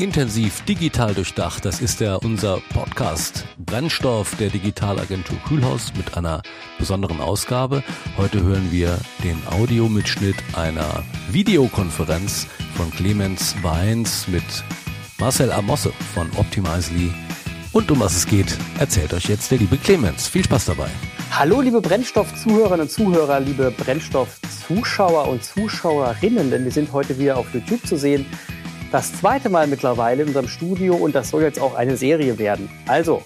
[0.00, 6.40] Intensiv digital durchdacht, das ist ja unser Podcast Brennstoff der Digitalagentur Kühlhaus mit einer
[6.78, 7.82] besonderen Ausgabe.
[8.16, 14.42] Heute hören wir den Audiomitschnitt einer Videokonferenz von Clemens Weins mit
[15.18, 17.12] Marcel Amosse von Optimizely.
[17.72, 20.28] Und um was es geht, erzählt euch jetzt der liebe Clemens.
[20.28, 20.88] Viel Spaß dabei.
[21.30, 27.52] Hallo liebe Brennstoff-Zuhörerinnen und Zuhörer, liebe Brennstoff-Zuschauer und Zuschauerinnen, denn wir sind heute wieder auf
[27.52, 28.24] YouTube zu sehen
[28.90, 32.68] das zweite Mal mittlerweile in unserem Studio und das soll jetzt auch eine Serie werden.
[32.86, 33.22] Also,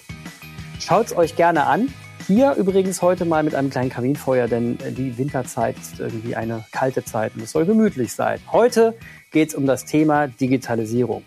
[0.78, 1.88] schaut's euch gerne an.
[2.26, 7.04] Hier übrigens heute mal mit einem kleinen Kaminfeuer, denn die Winterzeit ist irgendwie eine kalte
[7.04, 8.40] Zeit und es soll gemütlich sein.
[8.52, 8.94] Heute
[9.30, 11.22] geht's um das Thema Digitalisierung.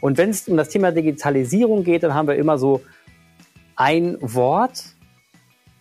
[0.00, 2.82] Und wenn es um das Thema Digitalisierung geht, dann haben wir immer so
[3.76, 4.84] ein Wort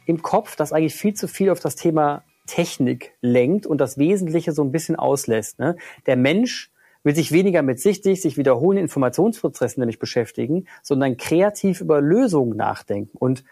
[0.05, 4.51] im Kopf, das eigentlich viel zu viel auf das Thema Technik lenkt und das Wesentliche
[4.51, 5.57] so ein bisschen auslässt.
[5.57, 5.75] Ne?
[6.05, 6.71] Der Mensch
[7.05, 13.15] will sich weniger mit sichtig, sich wiederholenden Informationsprozessen nämlich beschäftigen, sondern kreativ über Lösungen nachdenken
[13.17, 13.45] und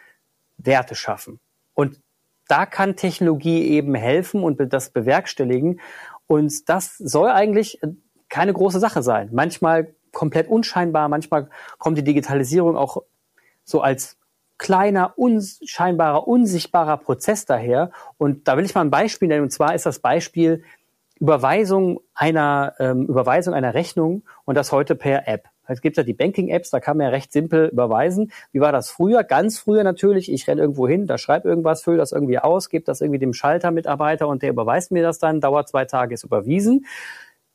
[0.57, 1.39] Werte schaffen.
[1.73, 2.01] Und
[2.47, 5.79] da kann Technologie eben helfen und das bewerkstelligen.
[6.27, 7.79] Und das soll eigentlich
[8.27, 9.29] keine große Sache sein.
[9.31, 13.03] Manchmal komplett unscheinbar, manchmal kommt die Digitalisierung auch
[13.63, 14.17] so als
[14.57, 17.91] kleiner, unscheinbarer, unsichtbarer Prozess daher.
[18.17, 19.43] Und da will ich mal ein Beispiel nennen.
[19.43, 20.63] Und zwar ist das Beispiel
[21.23, 25.45] Überweisung einer ähm, Überweisung einer Rechnung und das heute per App.
[25.65, 28.33] Es gibt ja die Banking-Apps, da kann man ja recht simpel überweisen.
[28.51, 29.23] Wie war das früher?
[29.23, 30.29] Ganz früher natürlich.
[30.29, 33.31] Ich renne irgendwo hin, da schreibe irgendwas, fülle das irgendwie aus, gebe das irgendwie dem
[33.31, 36.85] Schaltermitarbeiter und der überweist mir das dann, dauert zwei Tage, ist überwiesen.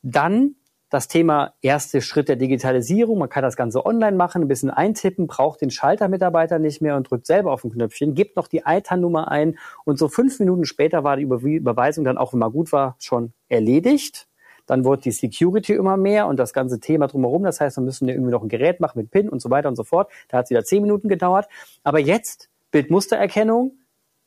[0.01, 0.55] Dann
[0.89, 3.19] das Thema erste Schritt der Digitalisierung.
[3.19, 7.09] Man kann das Ganze online machen, ein bisschen eintippen, braucht den Schaltermitarbeiter nicht mehr und
[7.09, 11.03] drückt selber auf ein Knöpfchen, gibt noch die ITAN-Nummer ein und so fünf Minuten später
[11.03, 14.27] war die Überweisung dann auch, wenn man gut war, schon erledigt.
[14.65, 17.43] Dann wurde die Security immer mehr und das ganze Thema drumherum.
[17.43, 19.75] Das heißt, wir müssen irgendwie noch ein Gerät machen mit PIN und so weiter und
[19.75, 20.11] so fort.
[20.27, 21.47] Da hat es wieder zehn Minuten gedauert.
[21.83, 23.79] Aber jetzt Bildmustererkennung.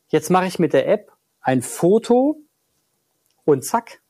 [0.09, 2.41] Jetzt mache ich mit der App ein Foto
[3.45, 4.01] und zack,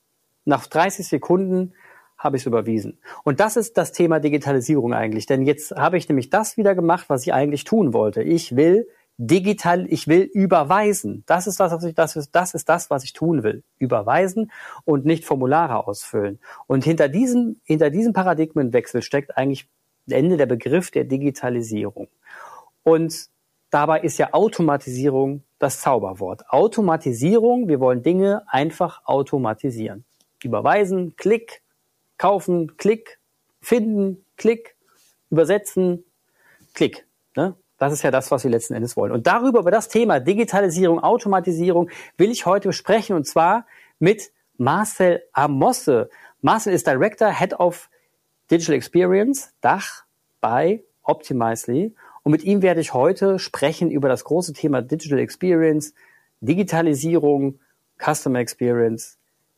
[0.46, 1.74] nach 30 Sekunden
[2.24, 3.00] habe ich es überwiesen.
[3.24, 5.26] Und das ist das Thema Digitalisierung eigentlich.
[5.26, 8.24] Denn jetzt habe ich nämlich das wieder gemacht, was ich eigentlich tun wollte.
[8.24, 11.24] Ich will digital, ich will überweisen.
[11.28, 13.64] Das ist das, was ich, das ist, das ist das, was ich tun will.
[13.78, 14.52] Überweisen
[14.86, 16.40] und nicht Formulare ausfüllen.
[16.68, 19.68] Und hinter diesem, hinter diesem Paradigmenwechsel steckt eigentlich
[20.10, 22.08] Ende der Begriff der Digitalisierung.
[22.84, 23.28] Und
[23.70, 26.50] dabei ist ja Automatisierung das Zauberwort.
[26.50, 30.04] Automatisierung, wir wollen Dinge einfach automatisieren.
[30.44, 31.63] Überweisen, Klick,
[32.18, 33.20] kaufen, Klick,
[33.62, 34.76] finden, Klick,
[35.30, 36.06] übersetzen,
[36.74, 37.06] Klick.
[37.36, 37.56] Ne?
[37.78, 39.12] Das ist ja das, was wir letzten Endes wollen.
[39.12, 43.66] Und darüber, über das Thema Digitalisierung, Automatisierung, will ich heute sprechen und zwar
[44.00, 46.10] mit Marcel Amosse.
[46.42, 47.90] Marcel ist Director, Head of
[48.52, 50.06] Digital Experience, Dach
[50.40, 51.96] bei Optimizely.
[52.24, 55.94] Und mit ihm werde ich heute sprechen über das große Thema Digital Experience,
[56.40, 57.60] Digitalisierung,
[57.98, 59.18] Customer Experience,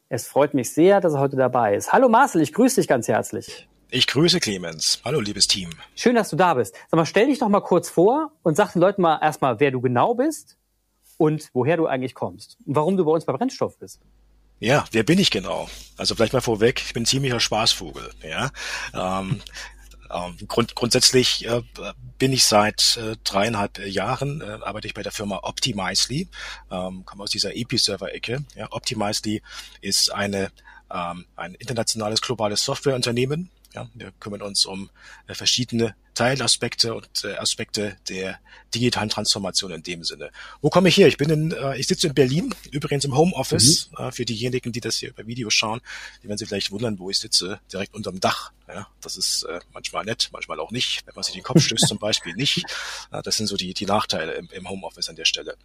[0.09, 1.91] es freut mich sehr, dass er heute dabei ist.
[1.91, 3.67] Hallo Marcel, ich grüße dich ganz herzlich.
[3.89, 4.99] Ich grüße Clemens.
[5.05, 5.69] Hallo, liebes Team.
[5.95, 6.75] Schön, dass du da bist.
[6.89, 9.71] Sag mal, stell dich doch mal kurz vor und sag den Leuten mal erstmal, wer
[9.71, 10.57] du genau bist
[11.17, 14.01] und woher du eigentlich kommst und warum du bei uns bei Brennstoff bist.
[14.59, 15.67] Ja, wer bin ich genau?
[15.97, 18.09] Also vielleicht mal vorweg, ich bin ein ziemlicher Spaßvogel.
[18.23, 18.51] Ja,
[18.93, 19.41] ähm,
[20.11, 21.61] ähm, grund, grundsätzlich äh,
[22.17, 26.27] bin ich seit äh, dreieinhalb Jahren, äh, arbeite ich bei der Firma Optimizely,
[26.71, 28.45] ähm, komme aus dieser Episerver-Ecke.
[28.55, 29.41] Ja, Optimizely
[29.81, 30.51] ist eine,
[30.91, 34.89] ähm, ein internationales globales Softwareunternehmen, ja, wir kümmern uns um
[35.27, 38.39] äh, verschiedene Teilaspekte und äh, Aspekte der
[38.73, 40.31] digitalen Transformation in dem Sinne.
[40.61, 41.09] Wo komme ich her?
[41.09, 43.91] Ich bin in, äh, ich sitze in Berlin, übrigens im Homeoffice.
[43.91, 44.11] Mhm.
[44.13, 45.81] Für diejenigen, die das hier über Video schauen,
[46.23, 48.51] die werden sich vielleicht wundern, wo ich sitze, direkt unterm Dach.
[48.67, 51.05] Ja, das ist manchmal nett, manchmal auch nicht.
[51.05, 52.63] Wenn man sich den Kopf stößt zum Beispiel nicht.
[53.11, 55.55] Das sind so die, die Nachteile im, im Homeoffice an der Stelle.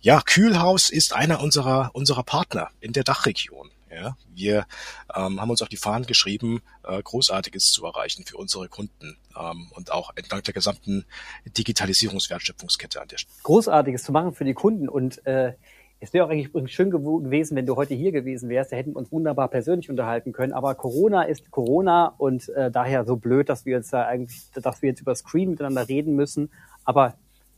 [0.00, 3.70] Ja, Kühlhaus ist einer unserer, unserer Partner in der Dachregion.
[3.90, 4.66] Ja, wir
[5.14, 9.68] ähm, haben uns auf die Fahnen geschrieben, äh, Großartiges zu erreichen für unsere Kunden ähm,
[9.74, 11.04] und auch entlang der gesamten
[11.46, 13.36] Digitalisierungswertschöpfungskette an der Stelle.
[13.42, 15.54] Großartiges zu machen für die Kunden und äh,
[16.00, 18.70] es wäre auch eigentlich schön gewesen, wenn du heute hier gewesen wärst.
[18.70, 20.52] Da hätten wir uns wunderbar persönlich unterhalten können.
[20.52, 24.80] Aber Corona ist Corona und äh, daher so blöd, dass wir jetzt da eigentlich, dass
[24.80, 26.52] wir jetzt über Screen miteinander reden müssen.
[26.84, 27.14] Aber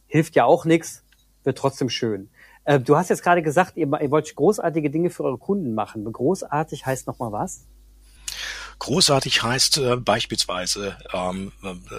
[0.06, 1.04] hilft ja auch nichts,
[1.44, 2.31] wird trotzdem schön.
[2.64, 6.04] Äh, du hast jetzt gerade gesagt, ihr, ihr wollt großartige Dinge für eure Kunden machen.
[6.10, 7.66] Großartig heißt nochmal was?
[8.78, 11.52] Großartig heißt äh, beispielsweise, ähm,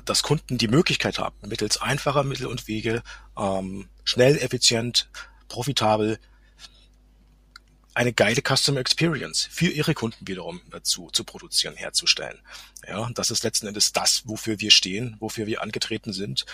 [0.06, 3.04] dass Kunden die Möglichkeit haben, mittels einfacher Mittel und Wege
[3.38, 5.10] ähm, schnell, effizient,
[5.48, 6.18] profitabel
[7.94, 12.40] eine geile Customer Experience für ihre Kunden wiederum dazu zu produzieren, herzustellen.
[12.88, 16.46] Ja, das ist letzten Endes das, wofür wir stehen, wofür wir angetreten sind,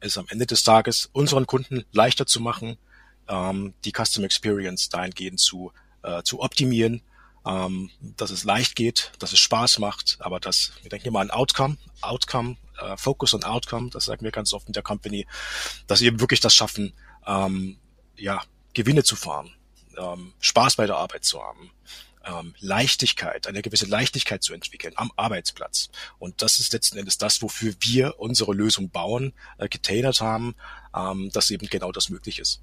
[0.00, 2.78] es am Ende des Tages unseren Kunden leichter zu machen,
[3.28, 7.02] ähm, die Customer Experience dahingehend zu, äh, zu optimieren,
[7.46, 11.30] ähm, dass es leicht geht, dass es Spaß macht, aber dass, wir denken immer an
[11.30, 15.26] Outcome, Outcome, äh, Focus on Outcome, das sagen wir ganz oft in der Company,
[15.86, 16.92] dass eben wirklich das schaffen,
[17.26, 17.78] ähm,
[18.16, 18.42] ja,
[18.74, 19.54] Gewinne zu fahren,
[19.96, 21.70] ähm, Spaß bei der Arbeit zu haben,
[22.26, 25.88] ähm, Leichtigkeit, eine gewisse Leichtigkeit zu entwickeln am Arbeitsplatz.
[26.18, 30.56] Und das ist letzten Endes das, wofür wir unsere Lösung bauen, äh, getailert haben,
[30.94, 32.60] ähm, dass eben genau das möglich ist.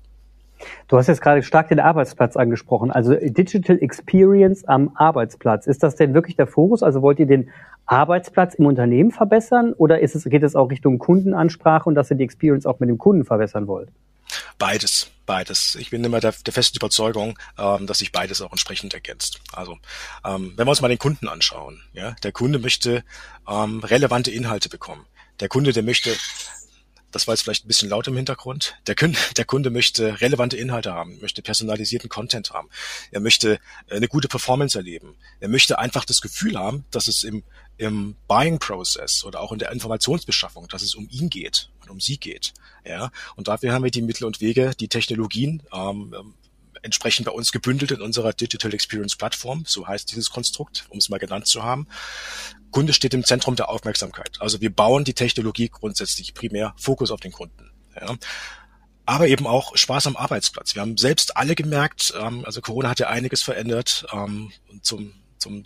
[0.87, 5.67] Du hast jetzt gerade stark den Arbeitsplatz angesprochen, also Digital Experience am Arbeitsplatz.
[5.67, 6.83] Ist das denn wirklich der Fokus?
[6.83, 7.49] Also wollt ihr den
[7.85, 12.17] Arbeitsplatz im Unternehmen verbessern oder ist es, geht es auch Richtung Kundenansprache und dass ihr
[12.17, 13.89] die Experience auch mit dem Kunden verbessern wollt?
[14.57, 15.75] Beides, beides.
[15.79, 19.41] Ich bin immer der, der festen Überzeugung, ähm, dass sich beides auch entsprechend ergänzt.
[19.51, 19.77] Also,
[20.25, 23.03] ähm, wenn wir uns mal den Kunden anschauen, ja, der Kunde möchte
[23.47, 25.05] ähm, relevante Inhalte bekommen.
[25.39, 26.11] Der Kunde, der möchte
[27.13, 28.75] das war jetzt vielleicht ein bisschen laut im Hintergrund.
[28.87, 32.69] Der Kunde, der Kunde möchte relevante Inhalte haben, möchte personalisierten Content haben.
[33.11, 35.15] Er möchte äh, eine gute Performance erleben.
[35.39, 37.43] Er möchte einfach das Gefühl haben, dass es im,
[37.77, 41.99] im Buying Process oder auch in der Informationsbeschaffung, dass es um ihn geht und um
[41.99, 42.53] sie geht.
[42.85, 46.33] Ja, und dafür haben wir die Mittel und Wege, die Technologien ähm, ähm
[46.83, 51.07] entsprechend bei uns gebündelt in unserer Digital Experience Plattform, so heißt dieses Konstrukt, um es
[51.07, 51.87] mal genannt zu haben.
[52.73, 54.37] Kunde steht im Zentrum der Aufmerksamkeit.
[54.41, 57.71] Also wir bauen die Technologie grundsätzlich primär Fokus auf den Kunden.
[57.95, 58.15] Ja.
[59.05, 60.75] Aber eben auch Spaß am Arbeitsplatz.
[60.75, 65.63] Wir haben selbst alle gemerkt, ähm, also Corona hat ja einiges verändert ähm, zum, zum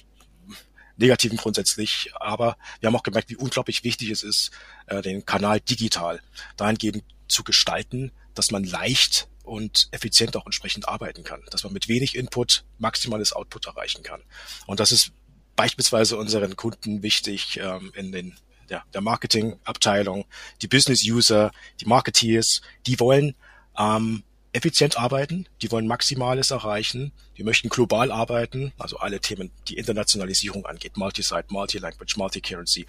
[0.98, 4.52] Negativen grundsätzlich, aber wir haben auch gemerkt, wie unglaublich wichtig es ist,
[4.88, 6.22] äh, den Kanal digital
[6.58, 11.88] dahingehend zu gestalten, dass man leicht und effizient auch entsprechend arbeiten kann, dass man mit
[11.88, 14.22] wenig Input maximales Output erreichen kann.
[14.66, 15.12] Und das ist
[15.58, 18.38] beispielsweise unseren Kunden wichtig ähm, in den
[18.70, 20.26] ja, der Marketingabteilung,
[20.62, 21.52] die Business User,
[21.82, 23.36] die Marketeers, die wollen
[23.78, 24.24] ähm,
[24.54, 30.66] effizient arbeiten, die wollen Maximales erreichen, die möchten global arbeiten, also alle Themen, die Internationalisierung
[30.66, 32.88] angeht, Multi-Site, Multi-Language, Multi-Currency.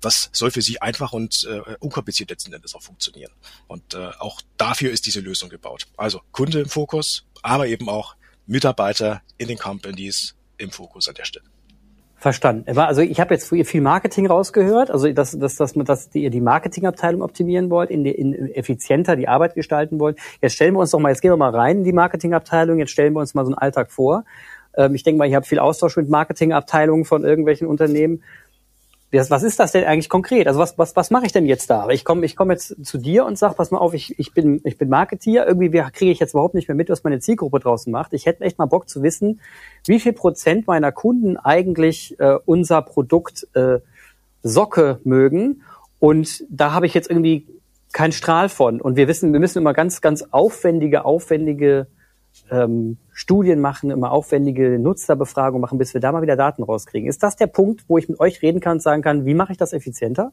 [0.00, 3.32] Das soll für sie einfach und äh, unkompliziert letzten Endes auch funktionieren.
[3.66, 5.86] Und äh, auch dafür ist diese Lösung gebaut.
[5.96, 8.16] Also Kunde im Fokus, aber eben auch
[8.46, 11.53] Mitarbeiter in den Companies im Fokus an der Stelle.
[12.24, 12.78] Verstanden.
[12.78, 17.20] Also ich habe jetzt viel Marketing rausgehört, also dass, dass, dass, dass ihr die Marketingabteilung
[17.20, 20.16] optimieren wollt, in, in effizienter die Arbeit gestalten wollt.
[20.40, 22.92] Jetzt stellen wir uns doch mal, jetzt gehen wir mal rein in die Marketingabteilung, jetzt
[22.92, 24.24] stellen wir uns mal so einen Alltag vor.
[24.74, 28.22] Ähm, ich denke mal, ich habe viel Austausch mit Marketingabteilungen von irgendwelchen Unternehmen
[29.14, 30.46] was ist das denn eigentlich konkret?
[30.46, 31.88] Also was, was, was mache ich denn jetzt da?
[31.88, 34.60] Ich komme ich komm jetzt zu dir und sag, pass mal auf, ich, ich bin,
[34.64, 37.92] ich bin Marketeer, irgendwie kriege ich jetzt überhaupt nicht mehr mit, was meine Zielgruppe draußen
[37.92, 38.12] macht.
[38.12, 39.40] Ich hätte echt mal Bock zu wissen,
[39.86, 43.78] wie viel Prozent meiner Kunden eigentlich äh, unser Produkt äh,
[44.42, 45.62] Socke mögen.
[45.98, 47.46] Und da habe ich jetzt irgendwie
[47.92, 48.80] keinen Strahl von.
[48.80, 51.86] Und wir wissen, wir müssen immer ganz, ganz aufwendige, aufwendige
[52.50, 57.08] ähm, Studien machen, immer aufwendige Nutzerbefragungen machen, bis wir da mal wieder Daten rauskriegen.
[57.08, 59.52] Ist das der Punkt, wo ich mit euch reden kann und sagen kann, wie mache
[59.52, 60.32] ich das effizienter?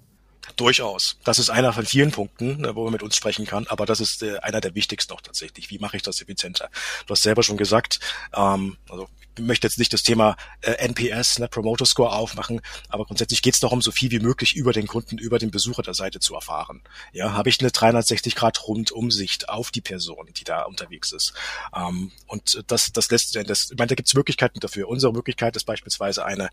[0.56, 1.18] Durchaus.
[1.24, 4.00] Das ist einer von vielen Punkten, äh, wo man mit uns sprechen kann, aber das
[4.00, 5.70] ist äh, einer der wichtigsten auch tatsächlich.
[5.70, 6.70] Wie mache ich das effizienter?
[7.06, 8.00] Du hast selber schon gesagt,
[8.36, 9.08] ähm, also
[9.46, 13.60] möchte jetzt nicht das Thema äh, NPS, Net Promoter Score aufmachen, aber grundsätzlich geht es
[13.60, 16.82] darum, so viel wie möglich über den Kunden, über den Besucher der Seite zu erfahren.
[17.14, 21.34] Ja, habe ich eine 360 Grad Rundumsicht auf die Person, die da unterwegs ist.
[21.76, 24.88] Ähm, und das, das lässt, das, ich meine, da gibt es Möglichkeiten dafür.
[24.88, 26.50] Unsere Möglichkeit ist beispielsweise eine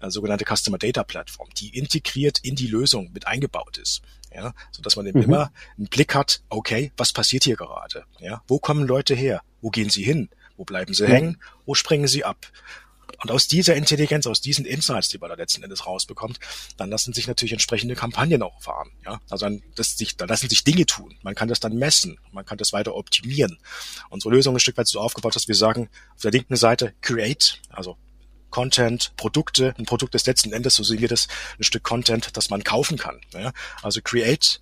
[0.00, 4.02] äh, sogenannte Customer Data Plattform, die integriert in die Lösung mit eingebaut ist
[4.34, 5.24] ja, so dass man eben mhm.
[5.24, 8.04] immer einen Blick hat, okay, was passiert hier gerade?
[8.18, 9.42] Ja, wo kommen Leute her?
[9.60, 10.28] Wo gehen sie hin?
[10.56, 11.12] Wo bleiben sie mhm.
[11.12, 11.42] hängen?
[11.66, 12.46] Wo springen sie ab?
[13.22, 16.40] Und aus dieser Intelligenz, aus diesen Insights, die man da letzten Endes rausbekommt,
[16.76, 18.90] dann lassen sich natürlich entsprechende Kampagnen auch fahren.
[19.04, 19.20] Ja?
[19.30, 21.16] Also dann, das sich, da lassen sich Dinge tun.
[21.22, 22.18] Man kann das dann messen.
[22.32, 23.58] Man kann das weiter optimieren.
[24.10, 26.94] Unsere Lösung ist ein Stück weit so aufgebaut, dass wir sagen, auf der linken Seite
[27.00, 27.96] Create, also
[28.50, 29.74] Content, Produkte.
[29.78, 31.28] Ein Produkt ist letzten Endes, so sehen wir das,
[31.58, 33.20] ein Stück Content, das man kaufen kann.
[33.34, 33.52] Ja?
[33.82, 34.60] Also Create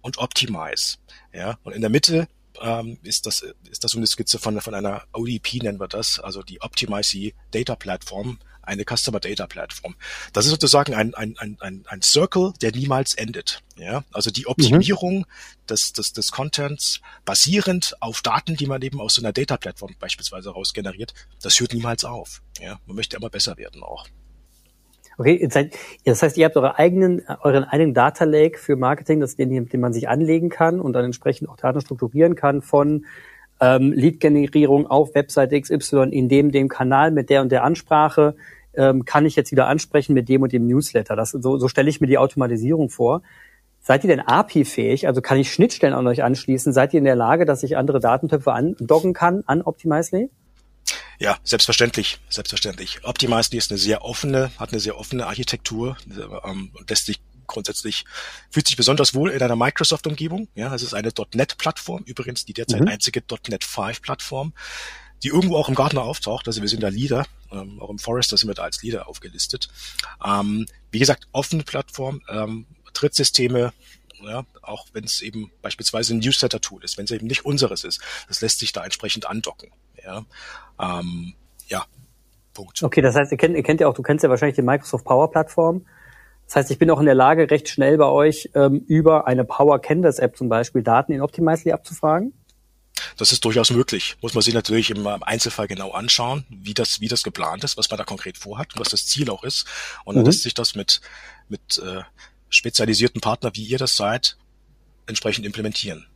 [0.00, 0.96] und Optimize.
[1.34, 1.58] Ja?
[1.64, 2.28] Und in der Mitte
[2.60, 6.20] ähm, ist das ist das so eine Skizze von von einer ODP nennen wir das,
[6.20, 9.96] also die Optimize Data Platform, eine Customer Data Platform.
[10.32, 13.62] Das ist sozusagen ein ein ein ein, ein Circle, der niemals endet.
[13.76, 15.66] Ja, also die Optimierung mhm.
[15.68, 19.94] des, des des Contents basierend auf Daten, die man eben aus so einer Data Platform
[19.98, 22.42] beispielsweise raus generiert, das hört niemals auf.
[22.60, 24.06] Ja, man möchte immer besser werden auch.
[25.20, 25.46] Okay,
[26.06, 29.80] das heißt, ihr habt eure eigenen, euren eigenen Data Lake für Marketing, das den, den
[29.80, 33.04] man sich anlegen kann und dann entsprechend auch Daten strukturieren kann von
[33.60, 38.34] ähm, Lead-Generierung auf Website XY in dem, dem Kanal mit der und der Ansprache
[38.72, 41.16] ähm, kann ich jetzt wieder ansprechen mit dem und dem Newsletter.
[41.16, 43.20] Das, so, so stelle ich mir die Automatisierung vor.
[43.78, 45.06] Seid ihr denn API-fähig?
[45.06, 46.72] Also kann ich Schnittstellen an euch anschließen?
[46.72, 50.30] Seid ihr in der Lage, dass ich andere Datentöpfe andocken kann an Optimizely?
[51.20, 53.04] Ja, selbstverständlich, selbstverständlich.
[53.04, 55.98] Optimizely ist eine sehr offene, hat eine sehr offene Architektur
[56.44, 58.04] ähm, und lässt sich grundsätzlich
[58.50, 60.48] fühlt sich besonders wohl in einer Microsoft-Umgebung.
[60.54, 62.88] Ja, es ist eine .NET-Plattform, übrigens die derzeit mhm.
[62.88, 64.54] einzige .NET 5-Plattform,
[65.22, 66.46] die irgendwo auch im Gartner auftaucht.
[66.46, 69.68] Also wir sind da Leader, ähm, auch im Forester sind wir da als Leader aufgelistet.
[70.24, 73.74] Ähm, wie gesagt, offene Plattform, ähm, Trittsysteme,
[74.22, 78.00] ja, auch wenn es eben beispielsweise ein Newsletter-Tool ist, wenn es eben nicht unseres ist,
[78.28, 79.70] das lässt sich da entsprechend andocken.
[80.10, 81.34] Ja, ähm,
[81.68, 81.84] ja
[82.54, 82.82] Punkt.
[82.82, 85.04] Okay, das heißt, ihr kennt, ihr kennt ja auch, du kennst ja wahrscheinlich die Microsoft
[85.04, 85.86] Power Plattform.
[86.46, 89.44] Das heißt, ich bin auch in der Lage, recht schnell bei euch ähm, über eine
[89.44, 92.32] Power Canvas App zum Beispiel Daten in Optimizely abzufragen?
[93.16, 94.16] Das ist durchaus möglich.
[94.20, 97.88] Muss man sich natürlich im Einzelfall genau anschauen, wie das, wie das geplant ist, was
[97.88, 99.64] man da konkret vorhat und was das Ziel auch ist.
[100.04, 100.26] Und dann mhm.
[100.26, 101.00] lässt sich das mit,
[101.48, 102.02] mit äh,
[102.48, 104.36] spezialisierten Partnern, wie ihr das seid,
[105.06, 106.06] entsprechend implementieren.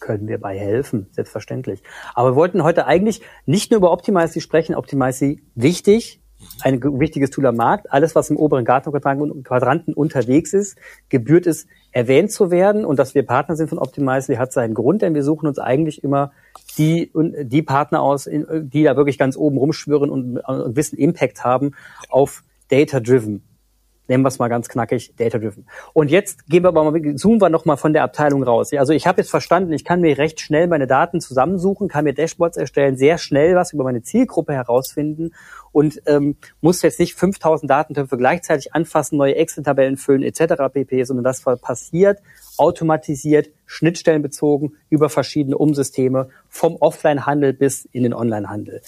[0.00, 1.82] Können wir bei helfen, selbstverständlich.
[2.14, 4.74] Aber wir wollten heute eigentlich nicht nur über Optimizely sprechen.
[4.74, 6.20] Optimizely wichtig,
[6.62, 7.92] ein wichtiges Tool am Markt.
[7.92, 10.78] Alles, was im oberen Gartenquadranten unterwegs ist,
[11.08, 12.84] gebührt es, erwähnt zu werden.
[12.84, 16.02] Und dass wir Partner sind von Optimizely hat seinen Grund, denn wir suchen uns eigentlich
[16.02, 16.32] immer
[16.78, 21.72] die, die Partner aus, die da wirklich ganz oben rumschwirren und, und wissen Impact haben
[22.08, 23.42] auf Data-Driven
[24.10, 25.66] nennen wir es mal ganz knackig, Data-Driven.
[25.94, 28.72] Und jetzt gehen wir aber mal, zoomen wir nochmal von der Abteilung raus.
[28.74, 32.12] Also ich habe jetzt verstanden, ich kann mir recht schnell meine Daten zusammensuchen, kann mir
[32.12, 35.30] Dashboards erstellen, sehr schnell was über meine Zielgruppe herausfinden
[35.70, 40.54] und ähm, muss jetzt nicht 5000 Datentöpfe gleichzeitig anfassen, neue Excel-Tabellen füllen etc.
[40.72, 42.18] pp., sondern das passiert
[42.56, 48.82] automatisiert, schnittstellenbezogen über verschiedene Umsysteme vom Offline-Handel bis in den Online-Handel.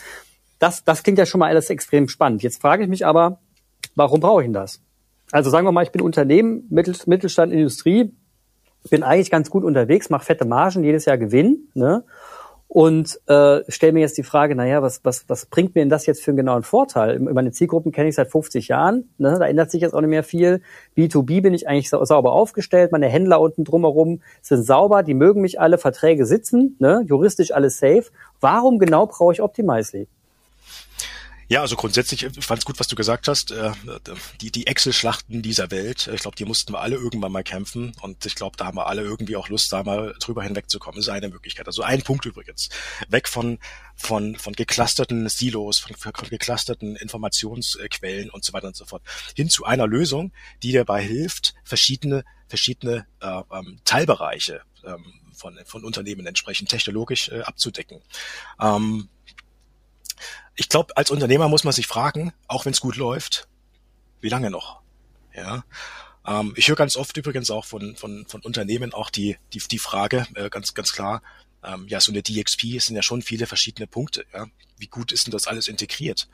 [0.58, 2.42] Das, das klingt ja schon mal alles extrem spannend.
[2.42, 3.38] Jetzt frage ich mich aber,
[3.94, 4.80] warum brauche ich denn das?
[5.32, 8.14] Also sagen wir mal, ich bin Unternehmen, Mittel, Mittelstand, Industrie,
[8.90, 12.04] bin eigentlich ganz gut unterwegs, mache fette Margen, jedes Jahr Gewinn, ne?
[12.68, 16.06] Und äh, stelle mir jetzt die Frage, naja, was, was, was bringt mir denn das
[16.06, 17.18] jetzt für einen genauen Vorteil?
[17.18, 19.36] Meine Zielgruppen kenne ich seit 50 Jahren, ne?
[19.38, 20.62] da ändert sich jetzt auch nicht mehr viel.
[20.96, 25.42] B2B bin ich eigentlich sa sauber aufgestellt, meine Händler unten drumherum sind sauber, die mögen
[25.42, 27.04] mich alle, Verträge sitzen, ne?
[27.06, 28.04] juristisch alles safe.
[28.40, 30.08] Warum genau brauche ich Optimizely?
[31.52, 33.50] Ja, also grundsätzlich, ich fand es gut, was du gesagt hast.
[33.50, 33.72] Äh,
[34.40, 37.92] die, die Excel-Schlachten dieser Welt, ich glaube, die mussten wir alle irgendwann mal kämpfen.
[38.00, 40.96] Und ich glaube, da haben wir alle irgendwie auch Lust, da mal drüber hinwegzukommen.
[40.96, 41.66] Das ist eine Möglichkeit.
[41.66, 42.70] Also ein Punkt übrigens.
[43.10, 43.58] Weg von,
[43.96, 49.02] von, von geclusterten Silos, von, von geclusterten Informationsquellen und so weiter und so fort.
[49.36, 50.32] Hin zu einer Lösung,
[50.62, 55.04] die dabei hilft, verschiedene, verschiedene äh, ähm, Teilbereiche ähm,
[55.34, 58.00] von, von Unternehmen entsprechend technologisch äh, abzudecken.
[58.58, 59.10] Ähm,
[60.54, 63.48] ich glaube, als Unternehmer muss man sich fragen, auch wenn es gut läuft,
[64.20, 64.80] wie lange noch?
[65.34, 65.64] Ja.
[66.26, 69.78] Ähm, ich höre ganz oft übrigens auch von, von, von Unternehmen auch die, die, die
[69.78, 71.22] Frage, äh, ganz, ganz klar,
[71.64, 74.24] ähm, ja, so eine DXP sind ja schon viele verschiedene Punkte.
[74.32, 74.46] Ja.
[74.78, 76.28] Wie gut ist denn das alles integriert?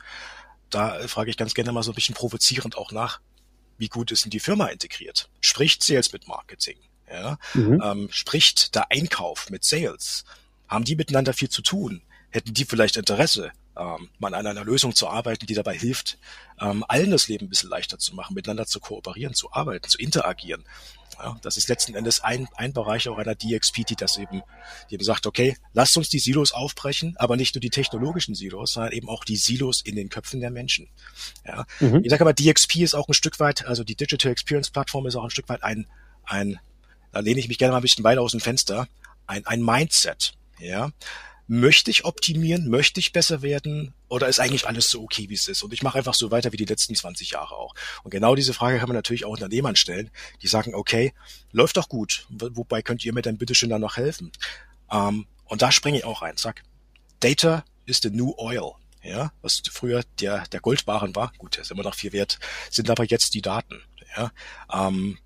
[0.69, 3.19] Da äh, frage ich ganz gerne mal so ein bisschen provozierend auch nach,
[3.77, 5.29] wie gut ist denn die Firma integriert?
[5.39, 6.77] Spricht Sales mit Marketing?
[7.09, 7.37] Ja?
[7.53, 7.81] Mhm.
[7.83, 10.25] Ähm, spricht der Einkauf mit Sales?
[10.67, 12.01] Haben die miteinander viel zu tun?
[12.29, 13.51] Hätten die vielleicht Interesse?
[13.79, 16.17] Ähm, mal an einer Lösung zu arbeiten, die dabei hilft,
[16.59, 19.97] ähm, allen das Leben ein bisschen leichter zu machen, miteinander zu kooperieren, zu arbeiten, zu
[19.97, 20.65] interagieren.
[21.17, 24.41] Ja, das ist letzten Endes ein, ein Bereich auch einer DXP, die das eben,
[24.89, 28.73] die eben sagt, okay, lasst uns die Silos aufbrechen, aber nicht nur die technologischen Silos,
[28.73, 30.87] sondern eben auch die Silos in den Köpfen der Menschen.
[31.45, 32.01] Ja, mhm.
[32.03, 35.15] ich sage aber, DXP ist auch ein Stück weit, also die Digital Experience Plattform ist
[35.15, 35.87] auch ein Stück weit ein,
[36.23, 36.59] ein,
[37.11, 38.87] da lehne ich mich gerne mal ein bisschen weiter aus dem Fenster,
[39.27, 40.33] ein, ein Mindset.
[40.59, 40.91] Ja,
[41.51, 45.47] möchte ich optimieren, möchte ich besser werden oder ist eigentlich alles so okay, wie es
[45.47, 45.63] ist?
[45.63, 47.73] Und ich mache einfach so weiter wie die letzten 20 Jahre auch.
[48.03, 50.11] Und genau diese Frage kann man natürlich auch Unternehmern stellen,
[50.43, 51.11] die sagen, okay,
[51.51, 54.31] läuft doch gut, wobei könnt ihr mir dann bitte schön da noch helfen?
[54.91, 56.61] Ähm, und da springe ich auch rein, sag,
[57.19, 58.73] Data is the new oil.
[59.01, 62.37] Ja, was früher der, der Goldbarren war, gut, der ist immer noch viel wert,
[62.69, 63.81] sind aber jetzt die Daten.
[64.15, 64.31] Ja,
[64.71, 65.17] ähm,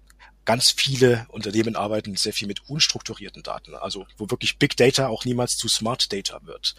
[0.46, 5.26] ganz viele Unternehmen arbeiten sehr viel mit unstrukturierten Daten, also wo wirklich Big Data auch
[5.26, 6.76] niemals zu Smart Data wird.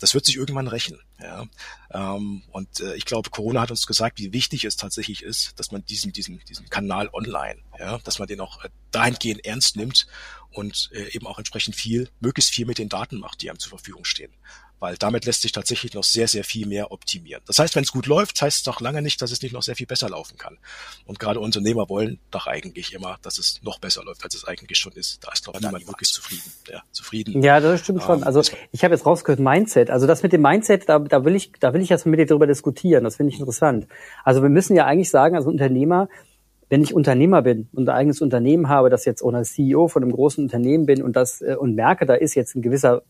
[0.00, 1.00] Das wird sich irgendwann rächen.
[1.20, 1.46] Ja.
[1.90, 5.72] Ähm, und äh, ich glaube, Corona hat uns gesagt, wie wichtig es tatsächlich ist, dass
[5.72, 10.06] man diesen, diesen, diesen Kanal online, ja, dass man den auch äh, dahingehend ernst nimmt
[10.50, 13.70] und äh, eben auch entsprechend viel, möglichst viel mit den Daten macht, die einem zur
[13.70, 14.32] Verfügung stehen.
[14.80, 17.42] Weil damit lässt sich tatsächlich noch sehr, sehr viel mehr optimieren.
[17.46, 19.62] Das heißt, wenn es gut läuft, heißt es doch lange nicht, dass es nicht noch
[19.62, 20.58] sehr viel besser laufen kann.
[21.06, 24.78] Und gerade Unternehmer wollen doch eigentlich immer, dass es noch besser läuft, als es eigentlich
[24.78, 25.24] schon ist.
[25.24, 26.52] Da ist, glaube ich, niemand wirklich zufrieden.
[26.68, 27.42] Ja, zufrieden.
[27.42, 28.18] Ja, das stimmt schon.
[28.18, 28.42] Ähm, also
[28.72, 29.90] ich habe jetzt rausgehört, Mindset.
[29.90, 32.26] Also das mit dem Mindset, da, da will ich, da will ich jetzt mit dir
[32.26, 33.04] darüber diskutieren.
[33.04, 33.86] Das finde ich interessant.
[34.24, 36.08] Also wir müssen ja eigentlich sagen, als Unternehmer,
[36.68, 40.12] wenn ich Unternehmer bin und ein eigenes Unternehmen habe, das jetzt oder CEO von einem
[40.12, 43.02] großen Unternehmen bin und das äh, und merke, da ist jetzt ein gewisser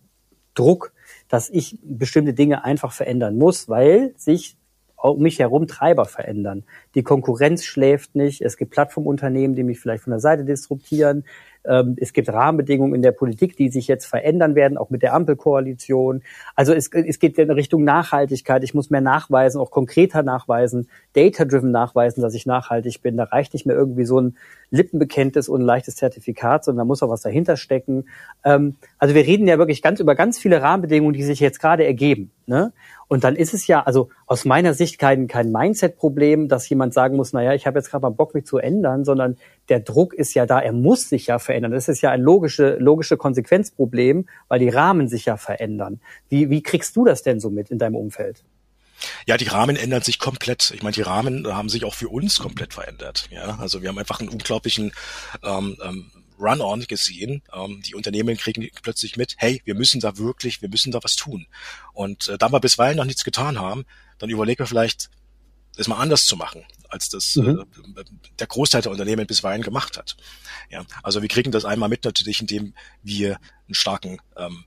[0.55, 0.93] Druck,
[1.29, 4.57] dass ich bestimmte Dinge einfach verändern muss, weil sich
[5.01, 6.65] um mich herum Treiber verändern.
[6.95, 8.41] Die Konkurrenz schläft nicht.
[8.41, 11.25] Es gibt Plattformunternehmen, die mich vielleicht von der Seite disruptieren.
[11.65, 15.15] Ähm, es gibt Rahmenbedingungen in der Politik, die sich jetzt verändern werden, auch mit der
[15.15, 16.23] Ampelkoalition.
[16.55, 18.65] Also es, es geht in Richtung Nachhaltigkeit.
[18.65, 23.17] Ich muss mehr nachweisen, auch konkreter nachweisen, data-driven nachweisen, dass ich nachhaltig bin.
[23.17, 24.37] Da reicht nicht mehr irgendwie so ein
[24.71, 28.07] Lippenbekenntnis und ein leichtes Zertifikat, sondern da muss auch was dahinter stecken.
[28.45, 31.85] Ähm, also wir reden ja wirklich ganz über ganz viele Rahmenbedingungen, die sich jetzt gerade
[31.85, 32.31] ergeben.
[32.47, 32.73] Ne?
[33.09, 37.17] Und dann ist es ja, also aus meiner Sicht kein, kein Mindset-Problem, dass jemand sagen
[37.17, 39.39] muss, naja, ich habe jetzt gerade mal Bock, mich zu ändern, sondern
[39.71, 41.73] der Druck ist ja da, er muss sich ja verändern.
[41.73, 46.01] Das ist ja ein logische, logische Konsequenzproblem, weil die Rahmen sich ja verändern.
[46.29, 48.45] Wie, wie kriegst du das denn so mit in deinem Umfeld?
[49.27, 50.73] Ja, die Rahmen ändern sich komplett.
[50.75, 53.29] Ich meine, die Rahmen haben sich auch für uns komplett verändert.
[53.31, 54.93] Ja, also wir haben einfach einen unglaublichen
[55.43, 57.43] ähm, ähm, Run-on gesehen.
[57.53, 61.17] Ähm, die Unternehmen kriegen plötzlich mit, hey, wir müssen da wirklich, wir müssen da was
[61.17, 61.47] tun.
[61.93, 63.85] Und äh, da wir bisweilen noch nichts getan haben,
[64.19, 65.11] dann überlegen wir vielleicht,
[65.77, 67.65] das mal anders zu machen, als das mhm.
[67.97, 68.05] äh,
[68.39, 70.17] der Großteil der Unternehmen bisweilen gemacht hat.
[70.71, 74.65] Ja, also wir kriegen das einmal mit natürlich, indem wir einen starken ähm,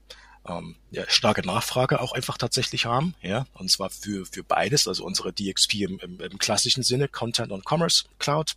[0.48, 5.06] ähm, ja, starke Nachfrage auch einfach tatsächlich haben, ja, und zwar für für beides, also
[5.06, 8.56] unsere DXP im, im, im klassischen Sinne, Content und Commerce Cloud,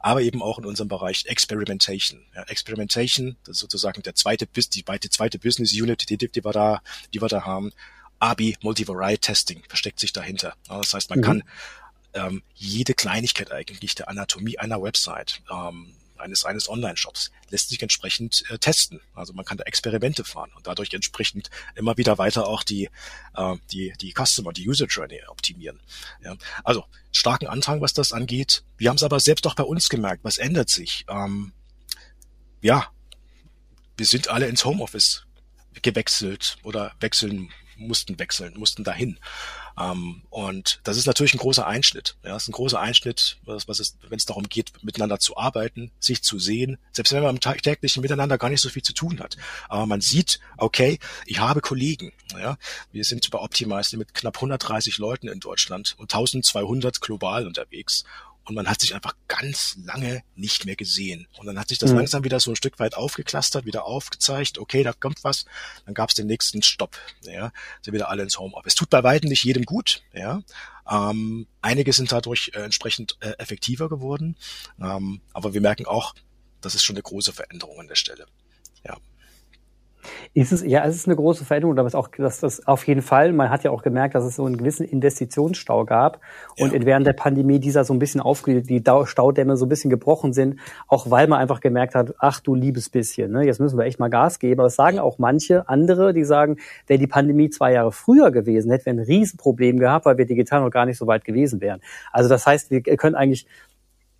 [0.00, 2.26] aber eben auch in unserem Bereich Experimentation.
[2.34, 6.82] Ja, Experimentation, das ist sozusagen der zweite, die zweite Business Unit, die, die wir da,
[7.14, 7.72] die wir da haben.
[8.18, 10.54] ABI, Multivariate Testing, versteckt sich dahinter.
[10.68, 11.24] Das heißt, man mhm.
[11.24, 11.42] kann
[12.14, 18.44] ähm, jede Kleinigkeit eigentlich der Anatomie einer Website ähm, eines, eines Online-Shops lässt sich entsprechend
[18.50, 19.00] äh, testen.
[19.14, 22.88] Also man kann da Experimente fahren und dadurch entsprechend immer wieder weiter auch die,
[23.34, 25.80] äh, die, die Customer, die User Journey optimieren.
[26.22, 26.36] Ja.
[26.64, 28.64] Also starken Antrag, was das angeht.
[28.76, 30.24] Wir haben es aber selbst auch bei uns gemerkt.
[30.24, 31.04] Was ändert sich?
[31.08, 31.52] Ähm,
[32.60, 32.88] ja,
[33.96, 35.26] wir sind alle ins Homeoffice
[35.82, 39.18] gewechselt oder wechseln mussten wechseln, mussten dahin.
[39.80, 42.16] Ähm, und das ist natürlich ein großer Einschnitt.
[42.22, 45.36] Ja, das ist ein großer Einschnitt, was, was es, wenn es darum geht, miteinander zu
[45.36, 48.92] arbeiten, sich zu sehen, selbst wenn man im täglichen Miteinander gar nicht so viel zu
[48.92, 49.36] tun hat.
[49.68, 52.12] Aber man sieht, okay, ich habe Kollegen.
[52.38, 52.58] Ja,
[52.92, 58.04] wir sind bei Optimize mit knapp 130 Leuten in Deutschland und 1200 global unterwegs
[58.50, 61.28] und man hat sich einfach ganz lange nicht mehr gesehen.
[61.38, 61.98] Und dann hat sich das mhm.
[61.98, 65.44] langsam wieder so ein Stück weit aufgeklustert, wieder aufgezeigt, okay, da kommt was,
[65.86, 68.74] dann gab es den nächsten Stopp, ja, sind wieder alle ins Homeoffice.
[68.74, 70.42] Tut bei weitem nicht jedem gut, ja.
[70.90, 74.36] Ähm, einige sind dadurch äh, entsprechend äh, effektiver geworden,
[74.80, 76.16] ähm, aber wir merken auch,
[76.60, 78.26] das ist schon eine große Veränderung an der Stelle.
[78.84, 78.96] Ja.
[80.34, 83.02] Ist es, ja, es ist eine große Veränderung, aber es auch, dass das auf jeden
[83.02, 86.20] Fall, man hat ja auch gemerkt, dass es so einen gewissen Investitionsstau gab
[86.58, 86.84] und ja.
[86.84, 90.58] während der Pandemie dieser so ein bisschen aufge, die Staudämme so ein bisschen gebrochen sind,
[90.88, 93.98] auch weil man einfach gemerkt hat, ach du liebes bisschen, ne, jetzt müssen wir echt
[93.98, 94.60] mal Gas geben.
[94.60, 98.70] Aber es sagen auch manche andere, die sagen, wäre die Pandemie zwei Jahre früher gewesen,
[98.70, 101.80] hätten wir ein Riesenproblem gehabt, weil wir digital noch gar nicht so weit gewesen wären.
[102.12, 103.46] Also das heißt, wir können eigentlich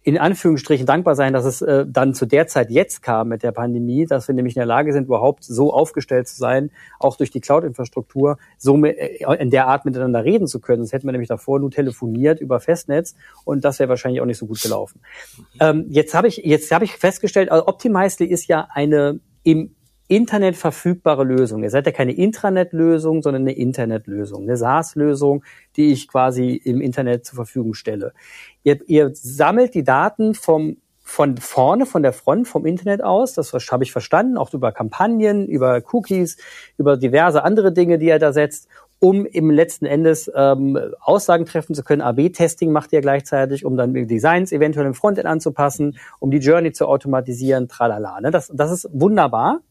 [0.03, 3.53] in Anführungsstrichen dankbar sein, dass es äh, dann zu der Zeit jetzt kam mit der
[3.53, 7.31] Pandemie, dass wir nämlich in der Lage sind, überhaupt so aufgestellt zu sein, auch durch
[7.31, 10.83] die Cloud-Infrastruktur, so mit, äh, in der Art miteinander reden zu können.
[10.83, 14.39] Sonst hätten wir nämlich davor nur telefoniert über Festnetz und das wäre wahrscheinlich auch nicht
[14.39, 15.01] so gut gelaufen.
[15.61, 19.75] Ähm, jetzt habe ich jetzt habe ich festgestellt, also Optimizely ist ja eine im
[20.11, 21.63] Internet verfügbare Lösung.
[21.63, 25.45] Ihr seid ja keine Intranet-Lösung, sondern eine Internet-Lösung, eine SaaS-Lösung,
[25.77, 28.13] die ich quasi im Internet zur Verfügung stelle.
[28.65, 33.53] Ihr, ihr sammelt die Daten vom von vorne, von der Front, vom Internet aus, das
[33.53, 36.37] habe ich verstanden, auch über Kampagnen, über Cookies,
[36.77, 38.69] über diverse andere Dinge, die er da setzt,
[39.01, 42.01] um im letzten Endes ähm, Aussagen treffen zu können.
[42.01, 46.87] AB-Testing macht ihr gleichzeitig, um dann Designs eventuell im Frontend anzupassen, um die Journey zu
[46.87, 48.21] automatisieren, tralala.
[48.21, 48.31] Ne?
[48.31, 49.63] Das, das ist wunderbar.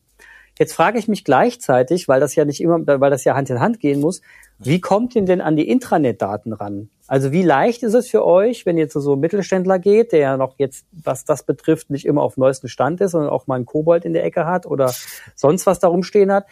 [0.60, 3.62] Jetzt frage ich mich gleichzeitig, weil das ja nicht immer, weil das ja Hand in
[3.62, 4.22] Hand gehen muss,
[4.60, 6.90] wie kommt ihr denn an die Intranet-Daten ran?
[7.08, 10.20] Also wie leicht ist es für euch, wenn ihr zu so einem Mittelständler geht, der
[10.20, 13.56] ja noch jetzt, was das betrifft, nicht immer auf neuesten Stand ist, sondern auch mal
[13.56, 14.94] einen Kobold in der Ecke hat oder
[15.34, 16.46] sonst was da rumstehen hat?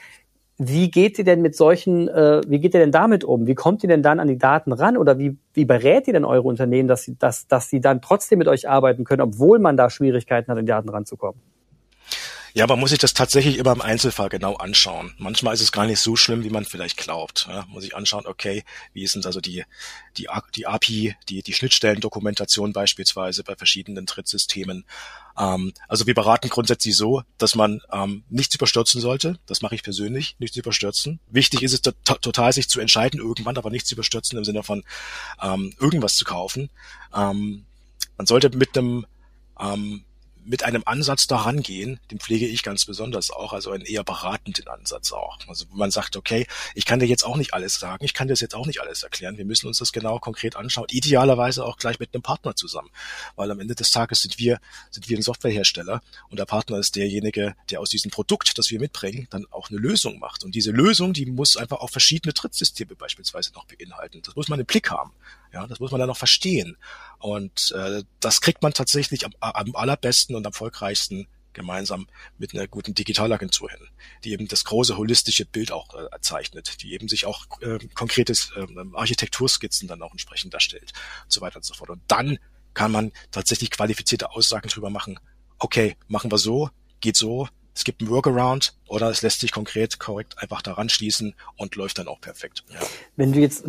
[0.57, 3.45] Wie geht ihr denn mit solchen, äh, wie geht ihr denn damit um?
[3.45, 6.25] Wie kommt ihr denn dann an die Daten ran oder wie, wie berät ihr denn
[6.25, 9.75] eure Unternehmen, dass sie, dass, dass sie dann trotzdem mit euch arbeiten können, obwohl man
[9.75, 11.39] da Schwierigkeiten hat, an die Daten ranzukommen?
[12.57, 15.13] Ja, man muss sich das tatsächlich immer im Einzelfall genau anschauen.
[15.19, 17.45] Manchmal ist es gar nicht so schlimm, wie man vielleicht glaubt.
[17.47, 19.63] Ja, muss ich anschauen, okay, wie ist denn also die,
[20.17, 24.85] die, die API, die, die Schnittstellendokumentation beispielsweise bei verschiedenen Trittsystemen.
[25.37, 29.37] Ähm, also wir beraten grundsätzlich so, dass man ähm, nichts überstürzen sollte.
[29.45, 31.19] Das mache ich persönlich, nichts überstürzen.
[31.29, 34.83] Wichtig ist es to total, sich zu entscheiden, irgendwann aber nichts überstürzen im Sinne von
[35.43, 36.71] ähm, irgendwas zu kaufen.
[37.15, 37.67] Ähm,
[38.17, 39.05] man sollte mit einem
[39.59, 40.05] ähm,
[40.47, 44.67] mit einem Ansatz daran gehen, den pflege ich ganz besonders auch, also einen eher beratenden
[44.67, 45.37] Ansatz auch.
[45.47, 48.27] Also wo man sagt, okay, ich kann dir jetzt auch nicht alles sagen, ich kann
[48.27, 51.77] dir jetzt auch nicht alles erklären, wir müssen uns das genau konkret anschauen, idealerweise auch
[51.77, 52.89] gleich mit einem Partner zusammen,
[53.35, 56.95] weil am Ende des Tages sind wir, sind wir ein Softwarehersteller und der Partner ist
[56.95, 60.43] derjenige, der aus diesem Produkt, das wir mitbringen, dann auch eine Lösung macht.
[60.43, 64.21] Und diese Lösung, die muss einfach auch verschiedene Trittsysteme beispielsweise noch beinhalten.
[64.23, 65.11] Das muss man im Blick haben.
[65.57, 66.77] Ja, das muss man dann noch verstehen.
[67.17, 72.05] Und äh, das kriegt man tatsächlich am, am allerbesten und am erfolgreichsten gemeinsam
[72.37, 73.79] mit einer guten Digitalagentur hin,
[74.23, 78.51] die eben das große holistische Bild auch äh, zeichnet, die eben sich auch äh, konkretes
[78.55, 80.93] äh, Architekturskizzen dann auch entsprechend darstellt
[81.23, 81.89] und so weiter und so fort.
[81.89, 82.37] Und dann
[82.75, 85.19] kann man tatsächlich qualifizierte Aussagen drüber machen.
[85.57, 89.99] Okay, machen wir so, geht so, es gibt einen Workaround oder es lässt sich konkret
[89.99, 92.63] korrekt einfach daran schließen und läuft dann auch perfekt.
[92.73, 92.79] Ja.
[93.15, 93.65] Wenn du jetzt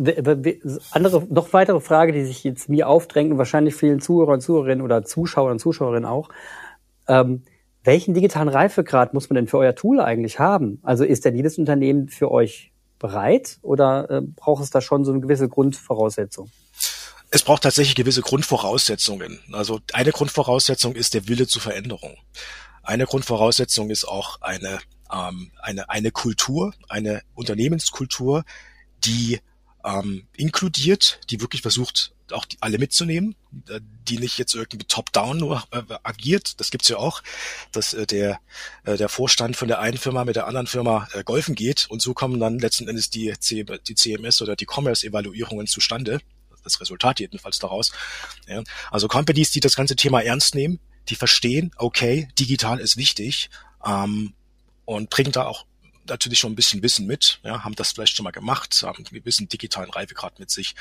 [0.89, 4.83] andere, noch weitere Frage, die sich jetzt mir aufdrängt und wahrscheinlich vielen Zuhörer und Zuhörerinnen
[4.83, 6.29] oder Zuschauern und Zuschauerinnen auch,
[7.07, 7.43] ähm,
[7.83, 10.79] welchen digitalen Reifegrad muss man denn für euer Tool eigentlich haben?
[10.81, 15.11] Also ist denn jedes Unternehmen für euch bereit oder äh, braucht es da schon so
[15.11, 16.49] eine gewisse Grundvoraussetzung?
[17.29, 19.39] Es braucht tatsächlich gewisse Grundvoraussetzungen.
[19.51, 22.17] Also eine Grundvoraussetzung ist der Wille zur Veränderung.
[22.89, 24.79] Eine Grundvoraussetzung ist auch eine,
[25.13, 28.45] ähm, eine, eine Kultur, eine Unternehmenskultur,
[29.05, 29.39] die
[29.85, 33.35] ähm, inkludiert, die wirklich versucht, auch die, alle mitzunehmen,
[33.67, 36.59] äh, die nicht jetzt irgendwie top-down nur äh, agiert.
[36.59, 37.21] Das gibt's ja auch,
[37.71, 38.39] dass äh, der,
[38.85, 42.01] äh, der Vorstand von der einen Firma mit der anderen Firma äh, golfen geht und
[42.01, 46.21] so kommen dann letzten Endes die, C die CMS oder die Commerce-Evaluierungen zustande.
[46.63, 47.91] Das Resultat jedenfalls daraus.
[48.47, 48.63] Ja.
[48.89, 53.49] Also Companies, die das ganze Thema ernst nehmen, die verstehen, okay, digital ist wichtig
[53.85, 54.33] ähm,
[54.85, 55.65] und bringen da auch
[56.09, 59.21] natürlich schon ein bisschen Wissen mit, ja, haben das vielleicht schon mal gemacht, haben einen
[59.21, 60.75] gewissen digitalen Reifegrad mit sich,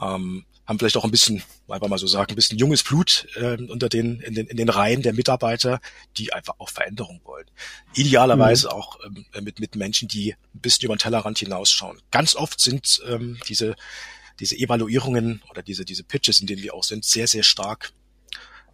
[0.00, 3.56] ähm, haben vielleicht auch ein bisschen, einfach mal so sagen, ein bisschen junges Blut äh,
[3.56, 5.80] unter den in, den in den Reihen der Mitarbeiter,
[6.16, 7.46] die einfach auch Veränderung wollen.
[7.94, 8.72] Idealerweise mhm.
[8.72, 12.00] auch ähm, mit mit Menschen, die ein bisschen über den Tellerrand hinausschauen.
[12.10, 13.76] Ganz oft sind ähm, diese
[14.38, 17.92] diese Evaluierungen oder diese diese Pitches, in denen wir auch sind, sehr sehr stark.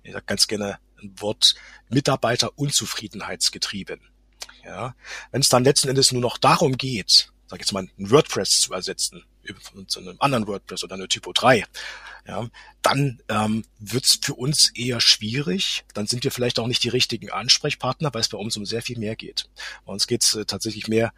[0.03, 1.54] Ich sag ganz gerne Wort
[1.88, 4.00] Mitarbeiterunzufriedenheitsgetrieben.
[4.64, 4.94] Ja,
[5.30, 8.61] wenn es dann letzten Endes nur noch darum geht, sag ich jetzt mal, ein WordPress
[8.61, 9.24] zu ersetzen
[9.87, 11.64] zu einem anderen WordPress oder eine Typo 3,
[12.26, 12.48] ja,
[12.82, 15.85] dann ähm, wird es für uns eher schwierig.
[15.94, 18.82] Dann sind wir vielleicht auch nicht die richtigen Ansprechpartner, weil es bei uns um sehr
[18.82, 19.48] viel mehr geht.
[19.85, 21.12] Bei uns geht es äh, tatsächlich mehr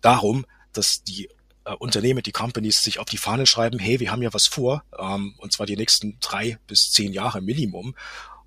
[0.00, 1.28] darum, dass die
[1.64, 4.84] äh, Unternehmen, die Companies sich auf die Fahne schreiben, hey, wir haben ja was vor,
[4.98, 7.94] ähm, und zwar die nächsten drei bis zehn Jahre Minimum.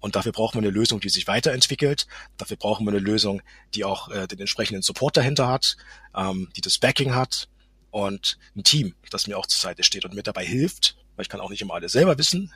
[0.02, 2.08] Und dafür brauchen wir eine Lösung, die sich weiterentwickelt.
[2.38, 3.42] Dafür brauchen wir eine Lösung,
[3.74, 5.78] die auch äh, den entsprechenden Support dahinter hat,
[6.16, 7.48] ähm, die das Backing hat
[7.92, 11.30] und ein Team, das mir auch zur Seite steht und mir dabei hilft, weil ich
[11.30, 12.52] kann auch nicht immer alles selber wissen,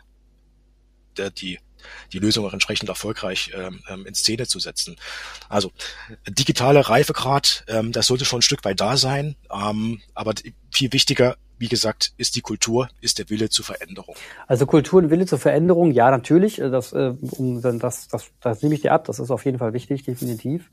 [1.18, 1.60] der die
[2.14, 4.96] die Lösung auch entsprechend erfolgreich ähm, ähm, in Szene zu setzen.
[5.50, 5.72] Also
[6.28, 10.34] digitale Reifegrad, ähm, das sollte schon ein Stück weit da sein, ähm, aber
[10.72, 14.16] viel wichtiger wie gesagt, ist die Kultur, ist der Wille zur Veränderung.
[14.48, 16.58] Also Kultur und Wille zur Veränderung, ja, natürlich.
[16.58, 19.06] Das, äh, um, das, das, das nehme ich dir ab.
[19.06, 20.70] Das ist auf jeden Fall wichtig, definitiv.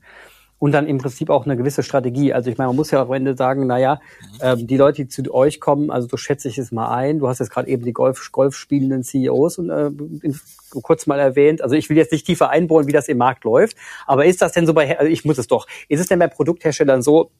[0.59, 2.33] Und dann im Prinzip auch eine gewisse Strategie.
[2.33, 3.99] Also ich meine, man muss ja am Ende sagen, naja,
[4.41, 7.19] ähm, die Leute, die zu euch kommen, also so schätze ich es mal ein.
[7.19, 9.87] Du hast jetzt gerade eben die Golf, Golf spielenden CEOs und äh,
[10.21, 10.39] in,
[10.81, 11.61] kurz mal erwähnt.
[11.61, 13.75] Also ich will jetzt nicht tiefer einbohren, wie das im Markt läuft.
[14.07, 16.27] Aber ist das denn so bei, also ich muss es doch, ist es denn bei
[16.27, 17.31] Produktherstellern so,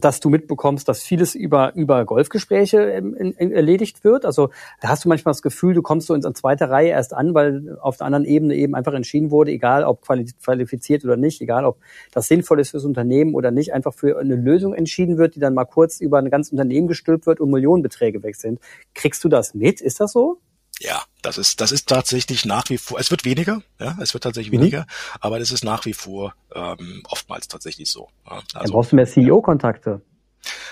[0.00, 4.24] dass du mitbekommst, dass vieles über, über Golfgespräche in, in, erledigt wird.
[4.24, 4.50] Also
[4.80, 7.34] da hast du manchmal das Gefühl, du kommst so in, in zweiter Reihe erst an,
[7.34, 11.64] weil auf der anderen Ebene eben einfach entschieden wurde, egal ob qualifiziert oder nicht, egal
[11.64, 11.78] ob
[12.12, 15.54] das sinnvoll ist fürs Unternehmen oder nicht, einfach für eine Lösung entschieden wird, die dann
[15.54, 18.60] mal kurz über ein ganzes Unternehmen gestülpt wird und Millionenbeträge weg sind.
[18.94, 19.80] Kriegst du das mit?
[19.80, 20.38] Ist das so?
[20.84, 24.24] Ja, das ist, das ist tatsächlich nach wie vor, es wird weniger, ja, es wird
[24.24, 24.62] tatsächlich mhm.
[24.62, 24.86] weniger,
[25.20, 28.08] aber das ist nach wie vor ähm, oftmals tatsächlich so.
[28.26, 28.32] Ja.
[28.32, 30.00] Also, Dann brauchst du mehr CEO-Kontakte.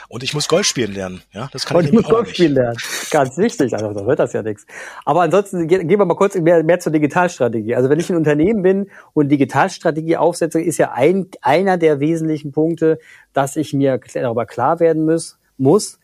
[0.09, 2.35] Und ich muss Golf spielen lernen, ja, das kann und ich, ich muss Golf nicht.
[2.35, 2.77] spielen lernen,
[3.13, 4.67] ganz wichtig, also da wird das ja nichts.
[5.05, 7.77] Aber ansonsten gehen wir mal kurz mehr, mehr zur Digitalstrategie.
[7.77, 12.51] Also wenn ich ein Unternehmen bin und Digitalstrategie aufsetze, ist ja ein, einer der wesentlichen
[12.51, 12.99] Punkte,
[13.33, 16.00] dass ich mir darüber klar werden muss, muss,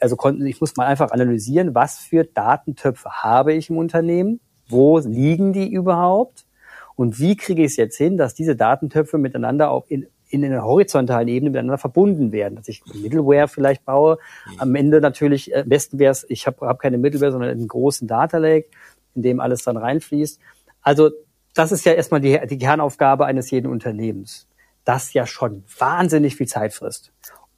[0.00, 4.98] also konnten, ich muss mal einfach analysieren, was für Datentöpfe habe ich im Unternehmen, wo
[4.98, 6.46] liegen die überhaupt
[7.00, 10.64] Und wie kriege ich es jetzt hin, dass diese Datentöpfe miteinander auch in, in einer
[10.64, 14.18] horizontalen Ebene miteinander verbunden werden, dass ich Middleware vielleicht baue.
[14.58, 18.06] Am Ende natürlich, am besten wäre es, ich habe hab keine Middleware, sondern einen großen
[18.06, 18.68] Data Lake,
[19.14, 20.40] in dem alles dann reinfließt.
[20.82, 21.10] Also
[21.54, 24.46] das ist ja erstmal die, die Kernaufgabe eines jeden Unternehmens,
[24.84, 27.12] das ja schon wahnsinnig viel Zeit frisst.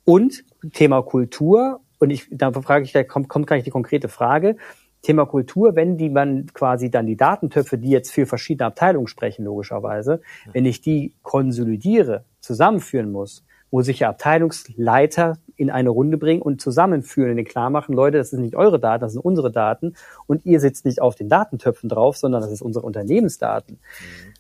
[0.04, 4.56] Und Thema Kultur, und ich, da frage ich, da kommt, kommt gleich die konkrete Frage,
[5.02, 9.44] Thema Kultur, wenn die man quasi dann die Datentöpfe, die jetzt für verschiedene Abteilungen sprechen,
[9.44, 10.20] logischerweise,
[10.52, 16.60] wenn ich die konsolidiere, zusammenführen muss, muss ich ja Abteilungsleiter in eine Runde bringen und
[16.60, 19.94] zusammenführen und denen klar machen, Leute, das sind nicht eure Daten, das sind unsere Daten
[20.26, 23.78] und ihr sitzt nicht auf den Datentöpfen drauf, sondern das ist unsere Unternehmensdaten.
[23.78, 24.32] Mhm.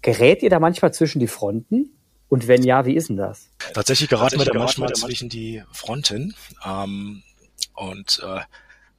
[0.00, 1.90] Gerät ihr da manchmal zwischen die Fronten?
[2.34, 3.48] Und wenn ja, wie ist denn das?
[3.74, 6.34] Tatsächlich geraten wir da manchmal zwischen die Fronten.
[6.64, 7.22] Ähm,
[7.74, 8.40] und äh,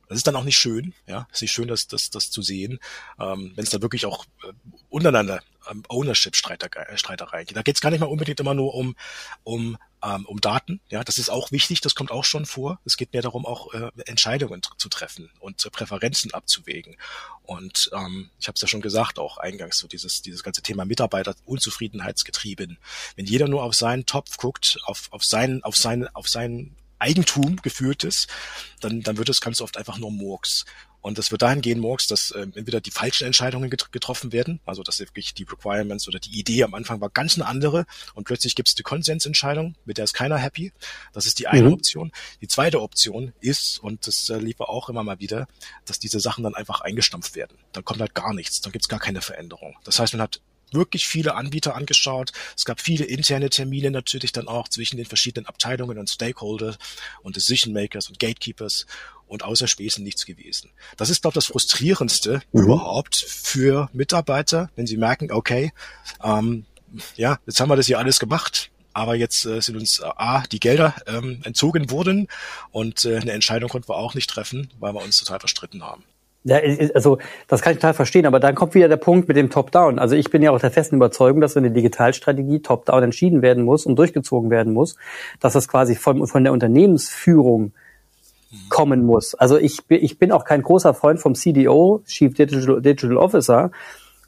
[0.07, 2.41] das ist dann auch nicht schön, ja, es ist nicht schön, das, das, das zu
[2.41, 2.79] sehen,
[3.19, 4.53] ähm, wenn es da wirklich auch äh,
[4.87, 7.57] untereinander ähm, Ownership-Streitereien geht.
[7.57, 8.95] Da geht es gar nicht mal unbedingt immer nur um,
[9.43, 12.79] um, ähm, um Daten, ja, das ist auch wichtig, das kommt auch schon vor.
[12.85, 16.95] Es geht mehr darum, auch äh, Entscheidungen zu treffen und äh, Präferenzen abzuwägen.
[17.43, 20.85] Und ähm, ich habe es ja schon gesagt, auch eingangs, so dieses, dieses ganze Thema
[20.85, 22.77] Mitarbeiter-Unzufriedenheitsgetrieben.
[23.15, 27.57] Wenn jeder nur auf seinen Topf guckt, auf, auf seinen, auf seinen, auf seinen Eigentum
[27.61, 28.27] geführtes,
[28.81, 30.65] dann, dann wird es ganz oft einfach nur Murks.
[31.05, 34.59] Und es wird dahin gehen, Murks, dass äh, entweder die falschen Entscheidungen get getroffen werden,
[34.65, 38.23] also dass wirklich die Requirements oder die Idee am Anfang war ganz eine andere und
[38.23, 40.73] plötzlich gibt es die Konsensentscheidung, mit der ist keiner happy.
[41.13, 41.73] Das ist die eine mhm.
[41.73, 42.11] Option.
[42.41, 45.47] Die zweite Option ist, und das äh, lief auch immer mal wieder,
[45.85, 47.55] dass diese Sachen dann einfach eingestampft werden.
[47.71, 49.75] Dann kommt halt gar nichts, dann gibt es gar keine Veränderung.
[49.83, 52.31] Das heißt, man hat wirklich viele Anbieter angeschaut.
[52.55, 56.77] Es gab viele interne Termine natürlich dann auch zwischen den verschiedenen Abteilungen und Stakeholder
[57.21, 58.85] und Decision Makers und Gatekeepers
[59.27, 60.71] und außer Späßen nichts gewesen.
[60.97, 62.63] Das ist, glaube ich, das Frustrierendste mhm.
[62.63, 65.71] überhaupt für Mitarbeiter, wenn sie merken, okay,
[66.23, 66.65] ähm,
[67.15, 70.43] ja, jetzt haben wir das hier alles gemacht, aber jetzt äh, sind uns äh, A,
[70.43, 72.27] die Gelder ähm, entzogen worden
[72.71, 76.03] und äh, eine Entscheidung konnten wir auch nicht treffen, weil wir uns total verstritten haben.
[76.47, 76.59] Ja,
[76.93, 79.97] also das kann ich total verstehen, aber dann kommt wieder der Punkt mit dem Top-Down.
[79.97, 83.63] Also ich bin ja auch der festen Überzeugung, dass wenn eine Digitalstrategie Top-Down entschieden werden
[83.63, 84.95] muss und durchgezogen werden muss,
[85.39, 87.73] dass das quasi von, von der Unternehmensführung
[88.69, 89.33] kommen muss.
[89.33, 93.71] Also ich, ich bin auch kein großer Freund vom CDO, Chief Digital, Digital Officer,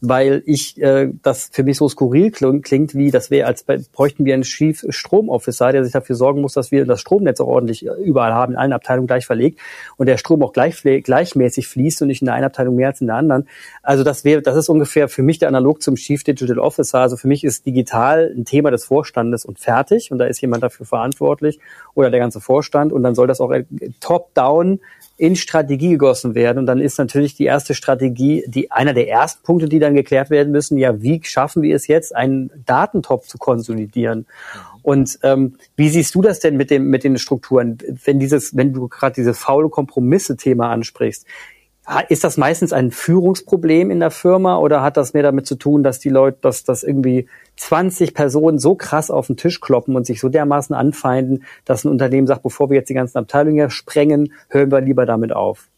[0.01, 4.33] weil ich äh, das für mich so skurril klingt, wie das wäre, als bräuchten wir
[4.33, 7.91] einen Chief Stromofficer, der sich dafür sorgen muss, dass wir das Stromnetz auch ordentlich äh,
[8.03, 9.59] überall haben, in allen Abteilungen gleich verlegt
[9.97, 13.01] und der Strom auch gleich, gleichmäßig fließt und nicht in der einen Abteilung mehr als
[13.01, 13.47] in der anderen.
[13.81, 16.99] Also das wäre, das ist ungefähr für mich der Analog zum Chief Digital Officer.
[16.99, 20.63] Also für mich ist digital ein Thema des Vorstandes und fertig und da ist jemand
[20.63, 21.59] dafür verantwortlich
[21.95, 23.65] oder der ganze Vorstand und dann soll das auch äh,
[23.99, 24.79] top-down
[25.17, 26.59] in Strategie gegossen werden.
[26.59, 30.29] Und dann ist natürlich die erste Strategie, die einer der ersten Punkte, die dann geklärt
[30.29, 34.27] werden müssen, ja, wie schaffen wir es jetzt, einen Datentop zu konsolidieren?
[34.83, 38.73] Und ähm, wie siehst du das denn mit dem mit den Strukturen, wenn dieses, wenn
[38.73, 41.25] du gerade dieses faule Kompromisse-Thema ansprichst?
[42.09, 45.83] Ist das meistens ein Führungsproblem in der Firma oder hat das mehr damit zu tun,
[45.83, 50.05] dass die Leute, dass das irgendwie 20 Personen so krass auf den Tisch kloppen und
[50.05, 54.33] sich so dermaßen anfeinden, dass ein Unternehmen sagt, bevor wir jetzt die ganzen Abteilungen sprengen,
[54.49, 55.69] hören wir lieber damit auf?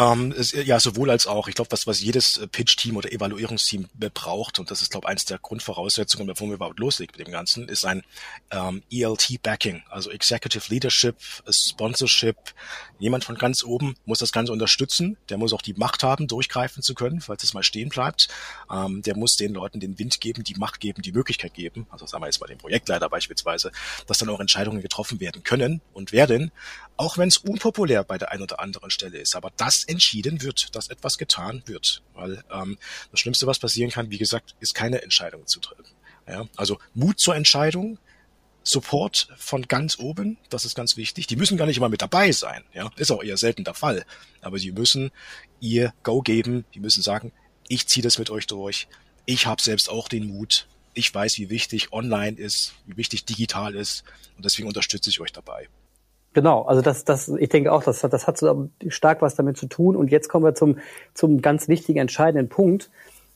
[0.00, 1.46] Ähm, es, ja, sowohl als auch.
[1.46, 5.10] Ich glaube, was, was jedes äh, Pitch-Team oder Evaluierungsteam braucht, und das ist, glaube ich,
[5.10, 8.02] eins der Grundvoraussetzungen, bevor wir überhaupt loslegen mit dem Ganzen, ist ein
[8.50, 11.16] ähm, ELT-Backing, also Executive Leadership,
[11.50, 12.36] Sponsorship.
[12.98, 15.18] Jemand von ganz oben muss das Ganze unterstützen.
[15.28, 18.28] Der muss auch die Macht haben, durchgreifen zu können, falls es mal stehen bleibt.
[18.72, 21.86] Ähm, der muss den Leuten den Wind geben, die Macht geben, die Möglichkeit geben.
[21.90, 23.70] Also sagen wir jetzt mal den Projektleiter beispielsweise,
[24.06, 26.52] dass dann auch Entscheidungen getroffen werden können und werden,
[26.96, 29.34] auch wenn es unpopulär bei der einen oder anderen Stelle ist.
[29.36, 32.02] Aber das entschieden wird, dass etwas getan wird.
[32.14, 32.78] Weil ähm,
[33.10, 35.84] das Schlimmste, was passieren kann, wie gesagt, ist keine Entscheidung zu treffen.
[36.28, 36.46] Ja?
[36.56, 37.98] Also Mut zur Entscheidung,
[38.62, 41.26] Support von ganz oben, das ist ganz wichtig.
[41.26, 42.64] Die müssen gar nicht immer mit dabei sein.
[42.72, 42.90] Ja?
[42.96, 44.04] Ist auch eher selten der Fall.
[44.40, 45.10] Aber sie müssen
[45.60, 47.32] ihr Go geben, die müssen sagen,
[47.68, 48.88] ich ziehe das mit euch durch.
[49.26, 50.66] Ich habe selbst auch den Mut.
[50.94, 54.02] Ich weiß, wie wichtig online ist, wie wichtig digital ist
[54.36, 55.68] und deswegen unterstütze ich euch dabei.
[56.32, 59.66] Genau, also das, das, ich denke auch, das, das hat so stark was damit zu
[59.66, 59.96] tun.
[59.96, 60.78] Und jetzt kommen wir zum,
[61.12, 62.90] zum ganz wichtigen, entscheidenden Punkt.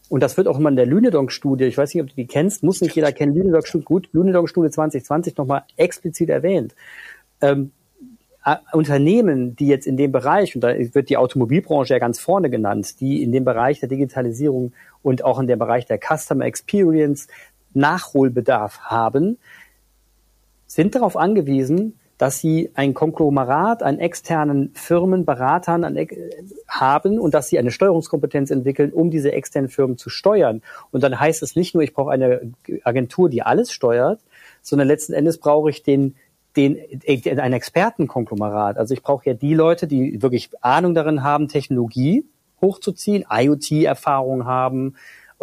[0.09, 2.63] Und das wird auch immer in der Lünedonk-Studie, ich weiß nicht, ob du die kennst,
[2.63, 6.75] muss nicht jeder kennen, Lünedonk-Studie, gut, Lünedonk-Studie 2020 nochmal explizit erwähnt.
[7.41, 7.73] Ähm,
[8.73, 13.01] Unternehmen, die jetzt in dem Bereich, und da wird die Automobilbranche ja ganz vorne genannt,
[13.01, 17.27] die in dem Bereich der Digitalisierung und auch in dem Bereich der Customer Experience
[17.73, 19.39] Nachholbedarf haben,
[20.67, 25.95] sind darauf angewiesen, dass sie ein Konglomerat an externen Firmen, Beratern an,
[26.67, 30.63] haben und dass sie eine Steuerungskompetenz entwickeln, um diese externen Firmen zu steuern.
[30.91, 34.21] Und dann heißt es nicht nur, ich brauche eine Agentur, die alles steuert,
[34.63, 36.15] sondern letzten Endes brauche ich den
[36.57, 38.79] den, ein Expertenkonglomerat.
[38.79, 42.25] Also ich brauche ja die Leute, die wirklich Ahnung darin haben, Technologie
[42.63, 44.95] hochzuziehen, IoT-Erfahrung haben,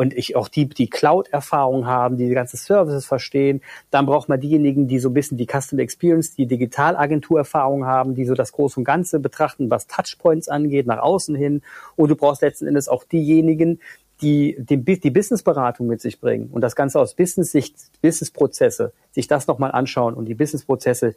[0.01, 3.61] und ich auch die, die Cloud-Erfahrung haben, die die ganze Services verstehen.
[3.91, 8.25] Dann braucht man diejenigen, die so ein bisschen die Custom Experience, die Digitalagentur-Erfahrung haben, die
[8.25, 11.61] so das Große und Ganze betrachten, was Touchpoints angeht, nach außen hin.
[11.95, 13.79] Und du brauchst letzten Endes auch diejenigen,
[14.23, 19.45] die die, die Businessberatung mit sich bringen und das Ganze aus Business-Sicht, Business-Prozesse, sich das
[19.45, 21.13] nochmal anschauen und die Business-Prozesse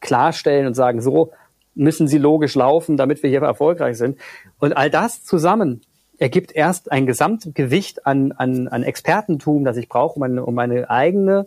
[0.00, 1.30] klarstellen und sagen, so
[1.76, 4.18] müssen sie logisch laufen, damit wir hier erfolgreich sind.
[4.58, 5.82] Und all das zusammen
[6.18, 10.90] ergibt erst ein Gesamtgewicht an, an, an Expertentum, das ich brauche, um meine, um meine
[10.90, 11.46] eigene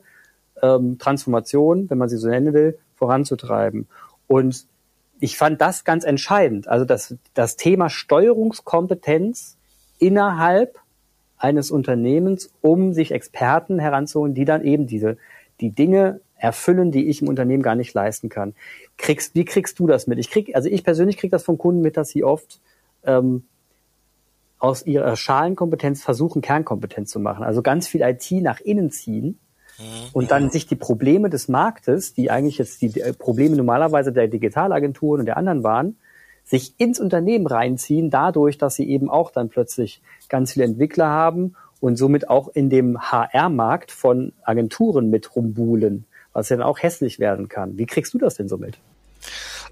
[0.62, 3.88] ähm, Transformation, wenn man sie so nennen will, voranzutreiben.
[4.28, 4.66] Und
[5.20, 6.68] ich fand das ganz entscheidend.
[6.68, 9.58] Also das, das Thema Steuerungskompetenz
[10.00, 10.78] innerhalb
[11.38, 15.18] eines Unternehmens, um sich Experten heranzuholen, die dann eben diese,
[15.60, 18.54] die Dinge erfüllen, die ich im Unternehmen gar nicht leisten kann.
[18.98, 20.20] Kriegst, wie kriegst du das mit?
[20.20, 22.60] Ich krieg, also ich persönlich krieg das von Kunden mit, dass sie oft
[23.04, 23.44] ähm,
[24.60, 27.44] aus ihrer Schalenkompetenz versuchen, Kernkompetenz zu machen.
[27.44, 29.40] Also ganz viel IT nach innen ziehen
[29.78, 29.84] mhm.
[30.14, 35.22] und dann sich die Probleme des Marktes, die eigentlich jetzt die Probleme normalerweise der Digitalagenturen
[35.22, 35.98] und der anderen waren,
[36.44, 41.56] sich ins Unternehmen reinziehen, dadurch, dass sie eben auch dann plötzlich ganz viele Entwickler haben
[41.80, 47.20] und somit auch in dem HR-Markt von Agenturen mit rumbuhlen, was ja dann auch hässlich
[47.20, 47.78] werden kann.
[47.78, 48.80] Wie kriegst du das denn so mit?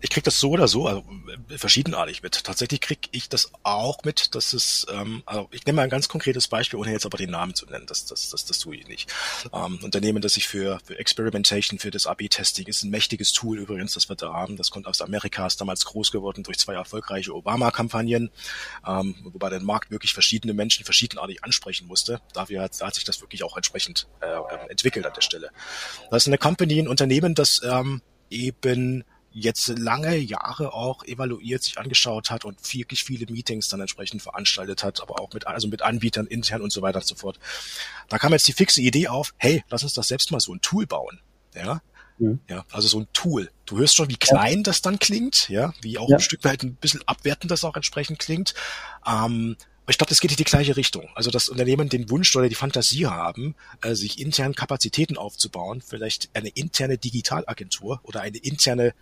[0.02, 1.04] Ich krieg das so oder so, also
[1.50, 2.44] äh, verschiedenartig mit.
[2.44, 6.10] Tatsächlich krieg ich das auch mit, dass es, ähm, also ich nehme mal ein ganz
[6.10, 8.88] konkretes Beispiel, ohne jetzt aber den Namen zu nennen, das, das, das, das tue ich
[8.88, 9.12] nicht.
[9.54, 13.94] Ähm, Unternehmen, das sich für, für Experimentation, für das AB-Testing ist ein mächtiges Tool übrigens,
[13.94, 14.58] das wir da haben.
[14.58, 18.32] Das kommt aus Amerika, ist damals groß geworden durch zwei erfolgreiche Obama-Kampagnen,
[18.86, 22.22] ähm, wobei der Markt wirklich verschiedene Menschen verschiedenartig ansprechen musste.
[22.34, 25.52] Dafür hat, hat sich das wirklich auch entsprechend äh, ähm, entwickelt an der Stelle.
[26.12, 29.04] Das ist eine Company, ein Unternehmen, das ähm, eben
[29.36, 34.84] jetzt lange Jahre auch evaluiert, sich angeschaut hat und wirklich viele Meetings dann entsprechend veranstaltet
[34.84, 37.38] hat, aber auch mit, also mit Anbietern intern und so weiter und so fort.
[38.08, 40.62] Da kam jetzt die fixe Idee auf, hey, lass uns doch selbst mal so ein
[40.62, 41.20] Tool bauen.
[41.54, 41.82] Ja,
[42.18, 42.40] Mhm.
[42.50, 43.52] Ja, also so ein Tool.
[43.66, 44.64] Du hörst schon, wie klein ja.
[44.64, 46.16] das dann klingt, ja, wie auch ja.
[46.16, 48.54] ein Stück weit ein bisschen abwertend das auch entsprechend klingt.
[49.06, 51.10] Ähm, aber ich glaube, das geht in die gleiche Richtung.
[51.14, 56.30] Also dass Unternehmen den Wunsch oder die Fantasie haben, äh, sich intern Kapazitäten aufzubauen, vielleicht
[56.34, 58.94] eine interne Digitalagentur oder eine interne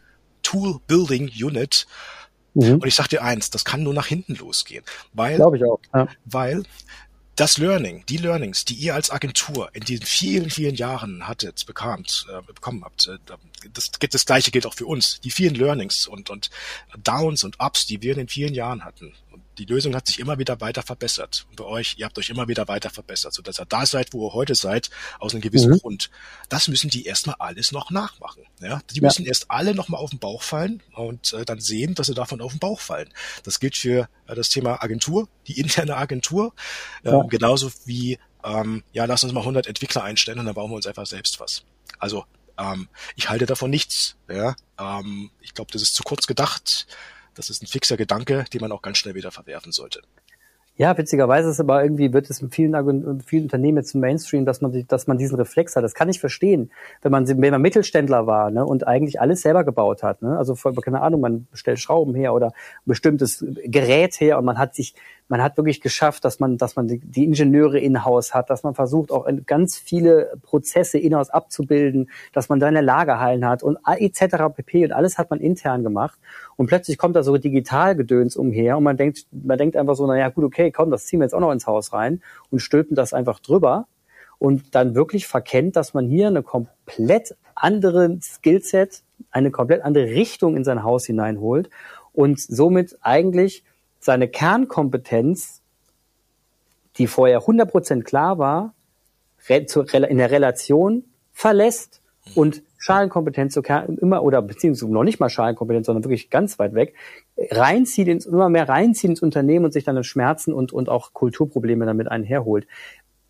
[0.44, 1.88] Tool Building Unit.
[2.54, 2.76] Mhm.
[2.76, 4.84] Und ich sag dir eins, das kann nur nach hinten losgehen.
[5.14, 5.80] Weil, Glaube ich auch.
[5.94, 6.08] Ja.
[6.26, 6.64] Weil
[7.36, 12.28] das Learning, die Learnings, die ihr als Agentur in diesen vielen, vielen Jahren hattet, bekamt,
[12.30, 13.18] äh, bekommen habt, äh,
[13.74, 15.20] das, das gleiche gilt auch für uns.
[15.22, 16.52] Die vielen Learnings und, und
[17.04, 19.14] Downs und Ups, die wir in den vielen Jahren hatten,
[19.58, 21.46] die Lösung hat sich immer wieder weiter verbessert.
[21.50, 24.28] Und bei euch, ihr habt euch immer wieder weiter verbessert, sodass ihr da seid, wo
[24.28, 24.90] ihr heute seid,
[25.20, 25.80] aus einem gewissen mhm.
[25.80, 26.10] Grund.
[26.50, 28.44] Das müssen die erstmal alles noch nachmachen.
[28.60, 28.82] Ja?
[28.92, 29.04] Die ja.
[29.04, 32.42] müssen erst alle nochmal auf den Bauch fallen und äh, dann sehen, dass sie davon
[32.42, 33.10] auf den Bauch fallen.
[33.44, 36.54] Das gilt für äh, das Thema Agentur, die interne Agentur,
[37.04, 37.22] äh, ja.
[37.24, 40.88] genauso wie, ähm, ja, lass uns mal 100 Entwickler einstellen und dann bauen wir uns
[40.88, 41.64] einfach selbst was.
[42.00, 42.26] Also
[42.58, 44.16] ähm, ich halte davon nichts.
[44.30, 44.56] Ja?
[44.80, 46.88] Ähm, ich glaube, das ist zu kurz gedacht.
[47.36, 50.02] Das ist ein fixer Gedanke, den man auch ganz schnell wieder verwerfen sollte.
[50.76, 54.60] Ja, witzigerweise ist aber irgendwie wird es in vielen, vielen Unternehmen jetzt im Mainstream, dass
[54.60, 55.84] man, dass man diesen Reflex hat.
[55.84, 56.72] Das kann ich verstehen,
[57.04, 60.24] wenn man, wenn man Mittelständler war ne, und eigentlich alles selber gebaut hat.
[60.24, 60.36] Ne?
[60.36, 62.54] Also keine Ahnung, man stellt Schrauben her oder ein
[62.86, 64.96] bestimmtes Gerät her und man hat sich
[65.34, 68.76] man hat wirklich geschafft, dass man, dass man die, die Ingenieure in-house hat, dass man
[68.76, 74.54] versucht, auch ganz viele Prozesse in-house abzubilden, dass man da eine Lagerhallen hat und etc.
[74.56, 74.86] pp.
[74.86, 76.20] Und alles hat man intern gemacht.
[76.64, 80.30] Und plötzlich kommt da so Digitalgedöns umher und man denkt, man denkt einfach so, naja,
[80.30, 82.22] gut, okay, komm, das ziehen wir jetzt auch noch ins Haus rein
[82.52, 83.86] und stülpen das einfach drüber.
[84.40, 90.56] Und dann wirklich verkennt, dass man hier eine komplett andere Skillset, eine komplett andere Richtung
[90.56, 91.70] in sein Haus hineinholt
[92.14, 93.66] und somit eigentlich
[94.00, 95.60] seine Kernkompetenz,
[96.98, 98.74] die vorher 100% klar war,
[99.50, 102.00] in der Relation verlässt
[102.36, 103.56] und Schalenkompetenz
[104.02, 106.96] immer oder beziehungsweise noch nicht mal Schalenkompetenz, sondern wirklich ganz weit weg,
[107.38, 111.86] reinzieht ins, immer mehr reinzieht ins Unternehmen und sich dann Schmerzen und, und auch Kulturprobleme
[111.86, 112.68] damit einherholt.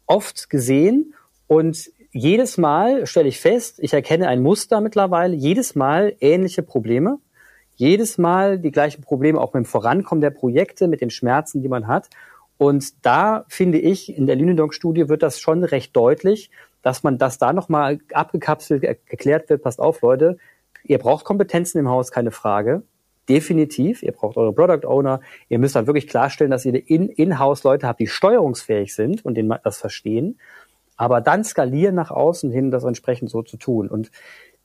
[0.05, 1.13] Oft gesehen
[1.47, 7.19] und jedes Mal stelle ich fest, ich erkenne ein Muster mittlerweile, jedes Mal ähnliche Probleme
[7.75, 11.69] jedes Mal die gleichen Probleme, auch mit dem Vorankommen der Projekte, mit den Schmerzen, die
[11.69, 12.09] man hat.
[12.57, 16.51] Und da finde ich, in der Lünendonk-Studie wird das schon recht deutlich,
[16.83, 20.37] dass man, dass da nochmal abgekapselt erklärt wird, passt auf, Leute,
[20.83, 22.83] ihr braucht Kompetenzen im Haus, keine Frage.
[23.29, 24.03] Definitiv.
[24.03, 25.21] Ihr braucht eure Product Owner.
[25.47, 29.35] Ihr müsst dann wirklich klarstellen, dass ihr in, in-house Leute habt, die steuerungsfähig sind und
[29.35, 30.37] den, das verstehen.
[30.97, 33.87] Aber dann skalieren nach außen hin, das entsprechend so zu tun.
[33.87, 34.11] Und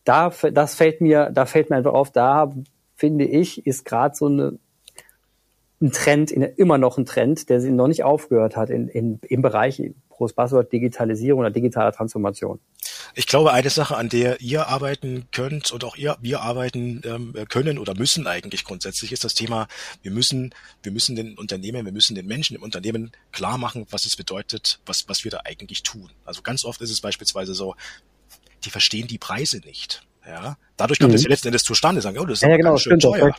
[0.04, 2.52] da, das fällt mir, da fällt mir einfach auf, da
[2.96, 4.58] finde ich, ist gerade so eine,
[5.80, 9.80] ein Trend, immer noch ein Trend, der noch nicht aufgehört hat in, in, im Bereich
[10.18, 12.60] groß Buzzword Digitalisierung oder digitaler Transformation.
[13.14, 17.34] Ich glaube, eine Sache, an der ihr arbeiten könnt und auch ihr, wir arbeiten ähm,
[17.48, 19.66] können oder müssen eigentlich grundsätzlich, ist das Thema,
[20.02, 24.04] wir müssen, wir müssen den Unternehmen, wir müssen den Menschen im Unternehmen klar machen, was
[24.04, 26.10] es bedeutet, was, was wir da eigentlich tun.
[26.24, 27.74] Also ganz oft ist es beispielsweise so,
[28.64, 30.07] die verstehen die Preise nicht.
[30.26, 31.16] Ja, dadurch kommt mhm.
[31.16, 33.34] es ja letzten Endes zustande, sagen, oh, das ist ja, aber genau, ganz schön teuer.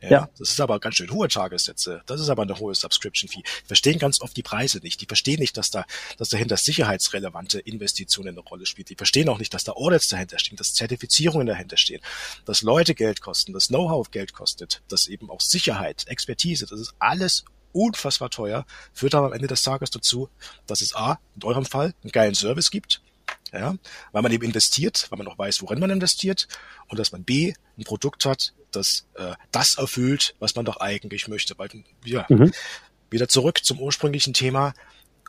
[0.00, 2.02] Ja, ja, das ist aber ganz schön hohe Tagessätze.
[2.06, 3.42] Das ist aber eine hohe Subscription Fee.
[3.42, 5.00] Die verstehen ganz oft die Preise nicht.
[5.00, 5.84] Die verstehen nicht, dass da,
[6.18, 8.90] dass dahinter sicherheitsrelevante Investitionen eine Rolle spielt.
[8.90, 12.00] Die verstehen auch nicht, dass da Audits dahinter stehen, dass Zertifizierungen dahinter stehen,
[12.44, 16.94] dass Leute Geld kosten, dass Know-how Geld kostet, dass eben auch Sicherheit, Expertise, das ist
[16.98, 20.28] alles unfassbar teuer, führt aber am Ende des Tages dazu,
[20.66, 23.00] dass es A, in eurem Fall einen geilen Service gibt,
[23.52, 23.74] ja,
[24.12, 26.48] weil man eben investiert, weil man auch weiß, worin man investiert
[26.88, 31.28] und dass man B ein Produkt hat, das äh, das erfüllt, was man doch eigentlich
[31.28, 31.58] möchte.
[31.58, 31.68] Weil,
[32.04, 32.52] ja, mhm.
[33.10, 34.74] wieder zurück zum ursprünglichen Thema.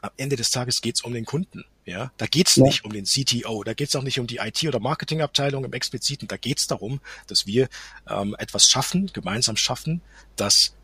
[0.01, 1.63] Am Ende des Tages geht's um den Kunden.
[1.85, 2.63] Ja, da geht's ja.
[2.63, 6.27] nicht um den CTO, da geht's auch nicht um die IT- oder Marketingabteilung im Expliziten.
[6.27, 7.67] Da geht's darum, dass wir
[8.09, 10.01] ähm, etwas schaffen, gemeinsam schaffen,
[10.35, 10.75] das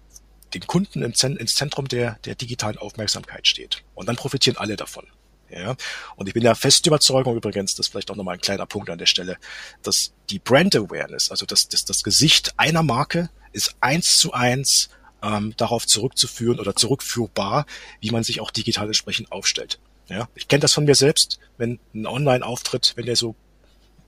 [0.53, 1.19] den Kunden ins
[1.53, 3.83] Zentrum der, der digitalen Aufmerksamkeit steht.
[3.93, 5.05] Und dann profitieren alle davon.
[5.51, 5.75] Ja?
[6.15, 8.89] Und ich bin der festen Überzeugung übrigens, das ist vielleicht auch nochmal ein kleiner Punkt
[8.89, 9.37] an der Stelle,
[9.83, 14.89] dass die Brand Awareness, also das, das, das Gesicht einer Marke ist eins zu eins
[15.21, 17.65] ähm, darauf zurückzuführen oder zurückführbar,
[17.99, 19.79] wie man sich auch digital entsprechend aufstellt.
[20.07, 20.29] Ja?
[20.35, 23.35] Ich kenne das von mir selbst, wenn ein Online-Auftritt, wenn der so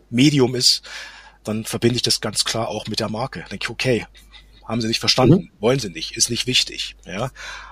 [0.09, 0.83] Medium ist,
[1.43, 3.45] dann verbinde ich das ganz klar auch mit der Marke.
[3.49, 4.05] Denke ich, okay,
[4.67, 5.51] haben sie nicht verstanden, mhm.
[5.59, 6.95] wollen sie nicht, ist nicht wichtig.
[7.05, 7.31] Ja,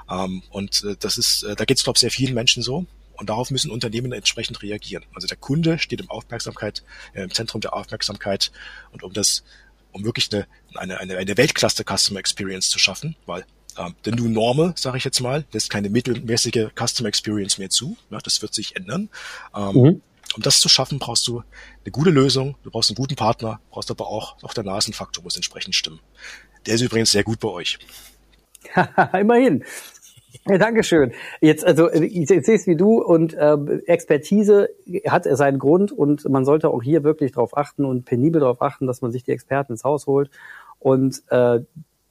[0.10, 2.86] ähm, und äh, das ist, äh, da geht es glaube sehr vielen Menschen so.
[3.20, 5.04] Und darauf müssen Unternehmen entsprechend reagieren.
[5.14, 8.52] Also der Kunde steht im Aufmerksamkeit, äh, im Zentrum der Aufmerksamkeit
[8.92, 9.44] und um das,
[9.92, 13.46] um wirklich eine, eine, eine, eine Weltklasse Customer Experience zu schaffen, weil
[13.78, 17.98] ähm, der New Normal, sage ich jetzt mal, lässt keine mittelmäßige Customer Experience mehr zu.
[18.10, 19.10] Ja, das wird sich ändern.
[19.54, 20.02] Ähm, mhm.
[20.36, 21.44] Um das zu schaffen, brauchst du
[21.84, 25.36] eine gute Lösung, du brauchst einen guten Partner, brauchst aber auch, auch der Nasenfaktor muss
[25.36, 26.00] entsprechend stimmen.
[26.66, 27.80] Der ist übrigens sehr gut bei euch.
[29.20, 29.66] Immerhin.
[30.48, 31.12] Ja, Dankeschön.
[31.42, 33.58] Jetzt, also ich, sehe es wie du und äh,
[33.88, 34.70] Expertise
[35.08, 38.88] hat seinen Grund und man sollte auch hier wirklich darauf achten und penibel darauf achten,
[38.88, 40.30] dass man sich die Experten ins Haus holt
[40.80, 41.62] und äh,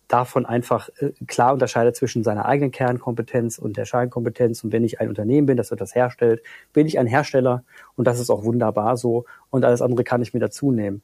[0.09, 4.65] davon einfach äh, klar unterscheidet zwischen seiner eigenen Kernkompetenz und der Scheinkompetenz.
[4.65, 6.43] Und wenn ich ein Unternehmen bin, das etwas herstellt,
[6.73, 7.63] bin ich ein Hersteller
[7.95, 11.03] und das ist auch wunderbar so und alles andere kann ich mir dazu nehmen.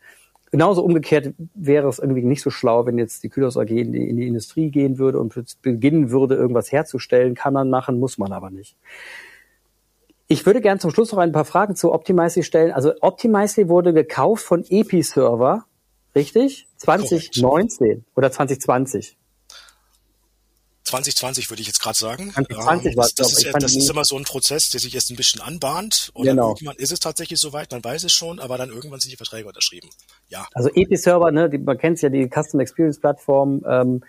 [0.54, 4.08] Genauso umgekehrt wäre es irgendwie nicht so schlau, wenn jetzt die Kühlhaus AG in die,
[4.08, 7.34] in die Industrie gehen würde und beginnen würde, irgendwas herzustellen.
[7.34, 8.76] Kann man machen, muss man aber nicht.
[10.28, 12.70] Ich würde gerne zum Schluss noch ein paar Fragen zu Optimizely stellen.
[12.70, 15.64] Also Optimizely wurde gekauft von Episerver,
[16.14, 16.68] richtig?
[16.76, 18.02] 2019 Korrekt.
[18.14, 19.18] oder 2020?
[20.94, 22.30] 2020 würde ich jetzt gerade sagen.
[22.32, 25.16] 2020 ähm, das, das, ist, das ist immer so ein Prozess, der sich jetzt ein
[25.16, 26.10] bisschen anbahnt.
[26.14, 26.50] Und genau.
[26.50, 29.48] irgendwann ist es tatsächlich soweit, man weiß es schon, aber dann irgendwann sind die Verträge
[29.48, 29.88] unterschrieben.
[30.28, 30.46] Ja.
[30.52, 34.04] Also Episerver, ne, die, man kennt ja die Custom Experience Plattform, ähm,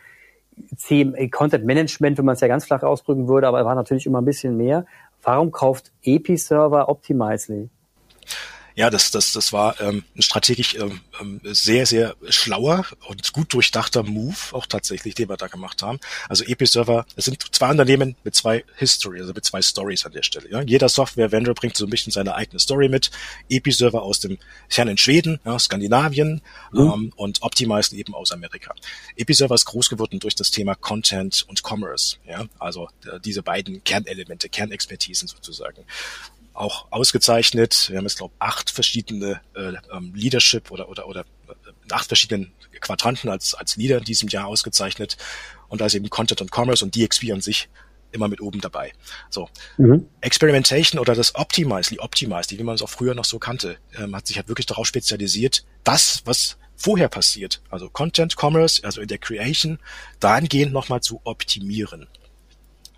[0.78, 4.22] CMA Content Management, wenn man es ja ganz flach ausdrücken würde, aber war natürlich immer
[4.22, 4.86] ein bisschen mehr.
[5.22, 7.70] Warum kauft Episerver Optimizely?
[8.76, 13.54] Ja, das, das, das war ähm, ein strategisch ähm, ähm, sehr, sehr schlauer und gut
[13.54, 16.00] durchdachter Move, auch tatsächlich, den wir da gemacht haben.
[16.28, 20.24] Also Episerver, es sind zwei Unternehmen mit zwei History, also mit zwei Stories an der
[20.24, 20.50] Stelle.
[20.52, 20.62] Ja.
[20.62, 23.12] Jeder Software-Vendor bringt so ein bisschen seine eigene Story mit.
[23.50, 26.42] Episerver aus dem fernen Schweden, ja, Skandinavien
[26.74, 26.80] mhm.
[26.80, 28.76] ähm, und Optimize eben aus Amerika.
[29.16, 32.18] Episerver ist groß geworden durch das Thema Content und Commerce.
[32.28, 35.86] Ja, also äh, diese beiden Kernelemente, Kernexpertisen sozusagen
[36.56, 37.88] auch ausgezeichnet.
[37.90, 41.54] Wir haben jetzt, glaube acht verschiedene äh, ähm, Leadership oder oder oder äh,
[41.92, 45.18] acht verschiedenen Quadranten als als Leader in diesem Jahr ausgezeichnet.
[45.68, 47.70] Und da ist eben Content und Commerce und DXP an sich
[48.12, 48.94] immer mit oben dabei.
[49.30, 49.50] So.
[49.78, 50.08] Mhm.
[50.22, 54.26] Experimentation oder das Optimizely, Optimizely, wie man es auch früher noch so kannte, ähm, hat
[54.26, 59.18] sich halt wirklich darauf spezialisiert, das, was vorher passiert, also Content, Commerce, also in der
[59.18, 59.80] Creation,
[60.20, 62.08] dahingehend nochmal zu optimieren.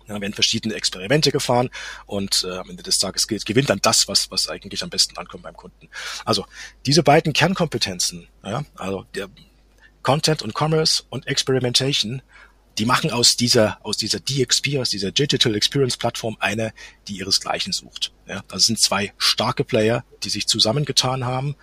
[0.08, 1.70] Ja, werden verschiedene Experimente gefahren
[2.06, 5.42] und äh, am Ende des Tages gewinnt dann das, was, was eigentlich am besten ankommt
[5.42, 5.88] beim Kunden.
[6.24, 6.46] Also
[6.86, 9.28] diese beiden Kernkompetenzen, ja, also der
[10.02, 12.22] Content und Commerce und Experimentation,
[12.78, 16.72] die machen aus dieser, aus dieser DXP, aus dieser Digital Experience Plattform eine,
[17.08, 18.12] die ihresgleichen sucht.
[18.26, 21.56] Ja, das sind zwei starke Player, die sich zusammengetan haben,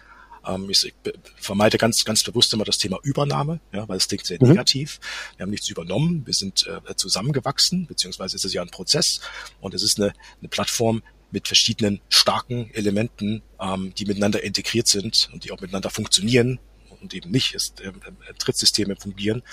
[0.46, 0.94] Ähm, ich,
[1.38, 4.50] vermeide ganz, ganz bewusst immer das Thema Übernahme, ja, weil es klingt sehr mhm.
[4.50, 5.00] negativ.
[5.38, 9.22] Wir haben nichts übernommen, wir sind äh, zusammengewachsen, beziehungsweise ist es ja ein Prozess
[9.62, 15.30] und es ist eine, eine Plattform, mit verschiedenen starken Elementen, ähm, die miteinander integriert sind
[15.34, 16.60] und die auch miteinander funktionieren
[17.02, 17.92] und eben nicht ist, äh,
[18.38, 19.44] Trittsysteme fungieren,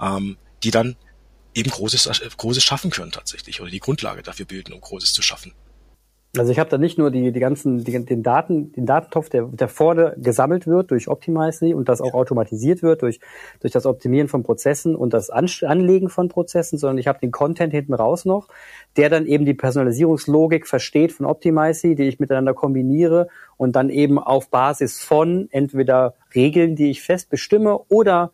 [0.00, 0.96] ähm, die dann
[1.54, 5.22] eben Großes, äh, Großes schaffen können tatsächlich oder die Grundlage dafür bilden, um Großes zu
[5.22, 5.54] schaffen.
[6.38, 9.44] Also ich habe da nicht nur die, die ganzen, die, den Daten, den Datentopf, der,
[9.44, 13.20] der vorne gesammelt wird durch Optimize und das auch automatisiert wird durch,
[13.60, 17.72] durch das Optimieren von Prozessen und das Anlegen von Prozessen, sondern ich habe den Content
[17.72, 18.48] hinten raus noch,
[18.96, 24.18] der dann eben die Personalisierungslogik versteht von Optimize, die ich miteinander kombiniere und dann eben
[24.18, 28.32] auf Basis von entweder Regeln, die ich fest bestimme oder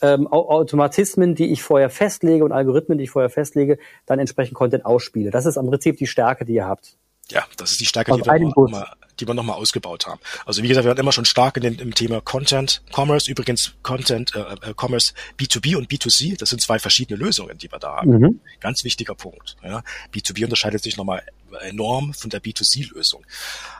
[0.00, 4.86] ähm, Automatismen, die ich vorher festlege und Algorithmen, die ich vorher festlege, dann entsprechend Content
[4.86, 5.30] ausspiele.
[5.30, 6.96] Das ist am Prinzip die Stärke, die ihr habt.
[7.30, 8.86] Ja, das ist die Stärke, die wir, noch mal,
[9.18, 10.20] die wir nochmal ausgebaut haben.
[10.44, 13.74] Also wie gesagt, wir waren immer schon stark in den, im Thema Content, Commerce, übrigens
[13.82, 17.96] Content, äh, äh Commerce B2B und B2C, das sind zwei verschiedene Lösungen, die wir da
[17.96, 18.10] haben.
[18.10, 18.40] Mhm.
[18.60, 19.56] Ganz wichtiger Punkt.
[19.62, 19.82] Ja.
[20.14, 21.22] B2B unterscheidet sich nochmal
[21.62, 23.24] enorm von der B2C-Lösung.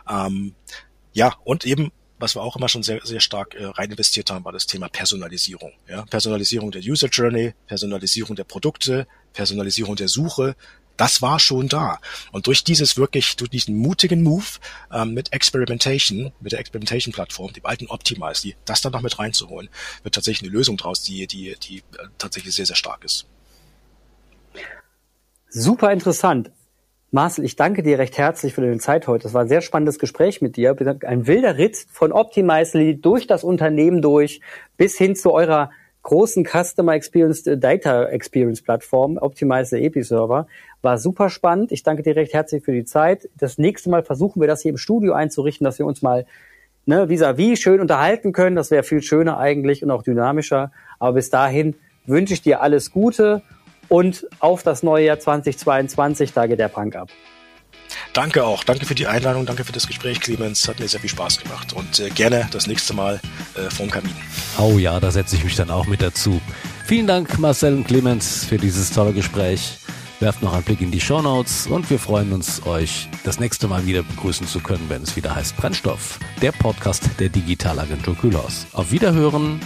[0.09, 0.55] Ähm,
[1.13, 4.45] ja, und eben was wir auch immer schon sehr, sehr stark äh, rein investiert haben,
[4.45, 5.73] war das Thema Personalisierung.
[5.89, 6.05] Ja?
[6.07, 10.55] Personalisierung der User Journey, Personalisierung der Produkte, Personalisierung der Suche,
[10.97, 11.99] das war schon da.
[12.33, 14.45] Und durch dieses wirklich, durch diesen mutigen Move
[14.93, 19.69] ähm, mit Experimentation, mit der Experimentation-Plattform, die alten Optimize, die, das dann noch mit reinzuholen,
[20.03, 21.83] wird tatsächlich eine Lösung draus, die, die, die äh,
[22.19, 23.27] tatsächlich sehr, sehr stark ist.
[25.49, 26.51] Super interessant.
[27.15, 29.23] Marcel, ich danke dir recht herzlich für deine Zeit heute.
[29.23, 30.77] Das war ein sehr spannendes Gespräch mit dir.
[31.07, 34.41] Ein wilder Ritt von Optimizely durch das Unternehmen durch
[34.77, 35.71] bis hin zu eurer
[36.05, 40.47] großen Customer Experience, äh, Data Experience Plattform, Optimize Episerver.
[40.83, 41.73] War super spannend.
[41.73, 43.29] Ich danke dir recht herzlich für die Zeit.
[43.37, 46.27] Das nächste Mal versuchen wir das hier im Studio einzurichten, dass wir uns mal
[46.87, 48.55] ne, vis-à-vis -vis schön unterhalten können.
[48.55, 50.71] Das wäre viel schöner eigentlich und auch dynamischer.
[51.01, 51.75] Aber bis dahin
[52.07, 53.43] wünsche ich dir alles Gute
[53.89, 57.09] und auf das neue Jahr 2022, da geht der Punk ab.
[58.13, 58.65] Danke auch.
[58.65, 59.47] Danke für die Einladung.
[59.47, 60.69] Danke für das Gespräch, Clemens.
[60.69, 61.73] Hat mir sehr viel Spaß gemacht.
[61.73, 63.21] Und äh, gerne das nächste Mal
[63.55, 64.15] äh, vorm Kamin.
[64.59, 66.41] Oh ja, da setze ich mich dann auch mit dazu.
[66.87, 69.79] Vielen Dank, Marcel und Clemens, für dieses tolle Gespräch.
[70.21, 73.69] Werft noch einen Blick in die Show Notes und wir freuen uns, euch das nächste
[73.69, 78.67] Mal wieder begrüßen zu können, wenn es wieder heißt Brennstoff, der Podcast der Digitalagentur Kühlhaus.
[78.73, 79.61] Auf Wiederhören!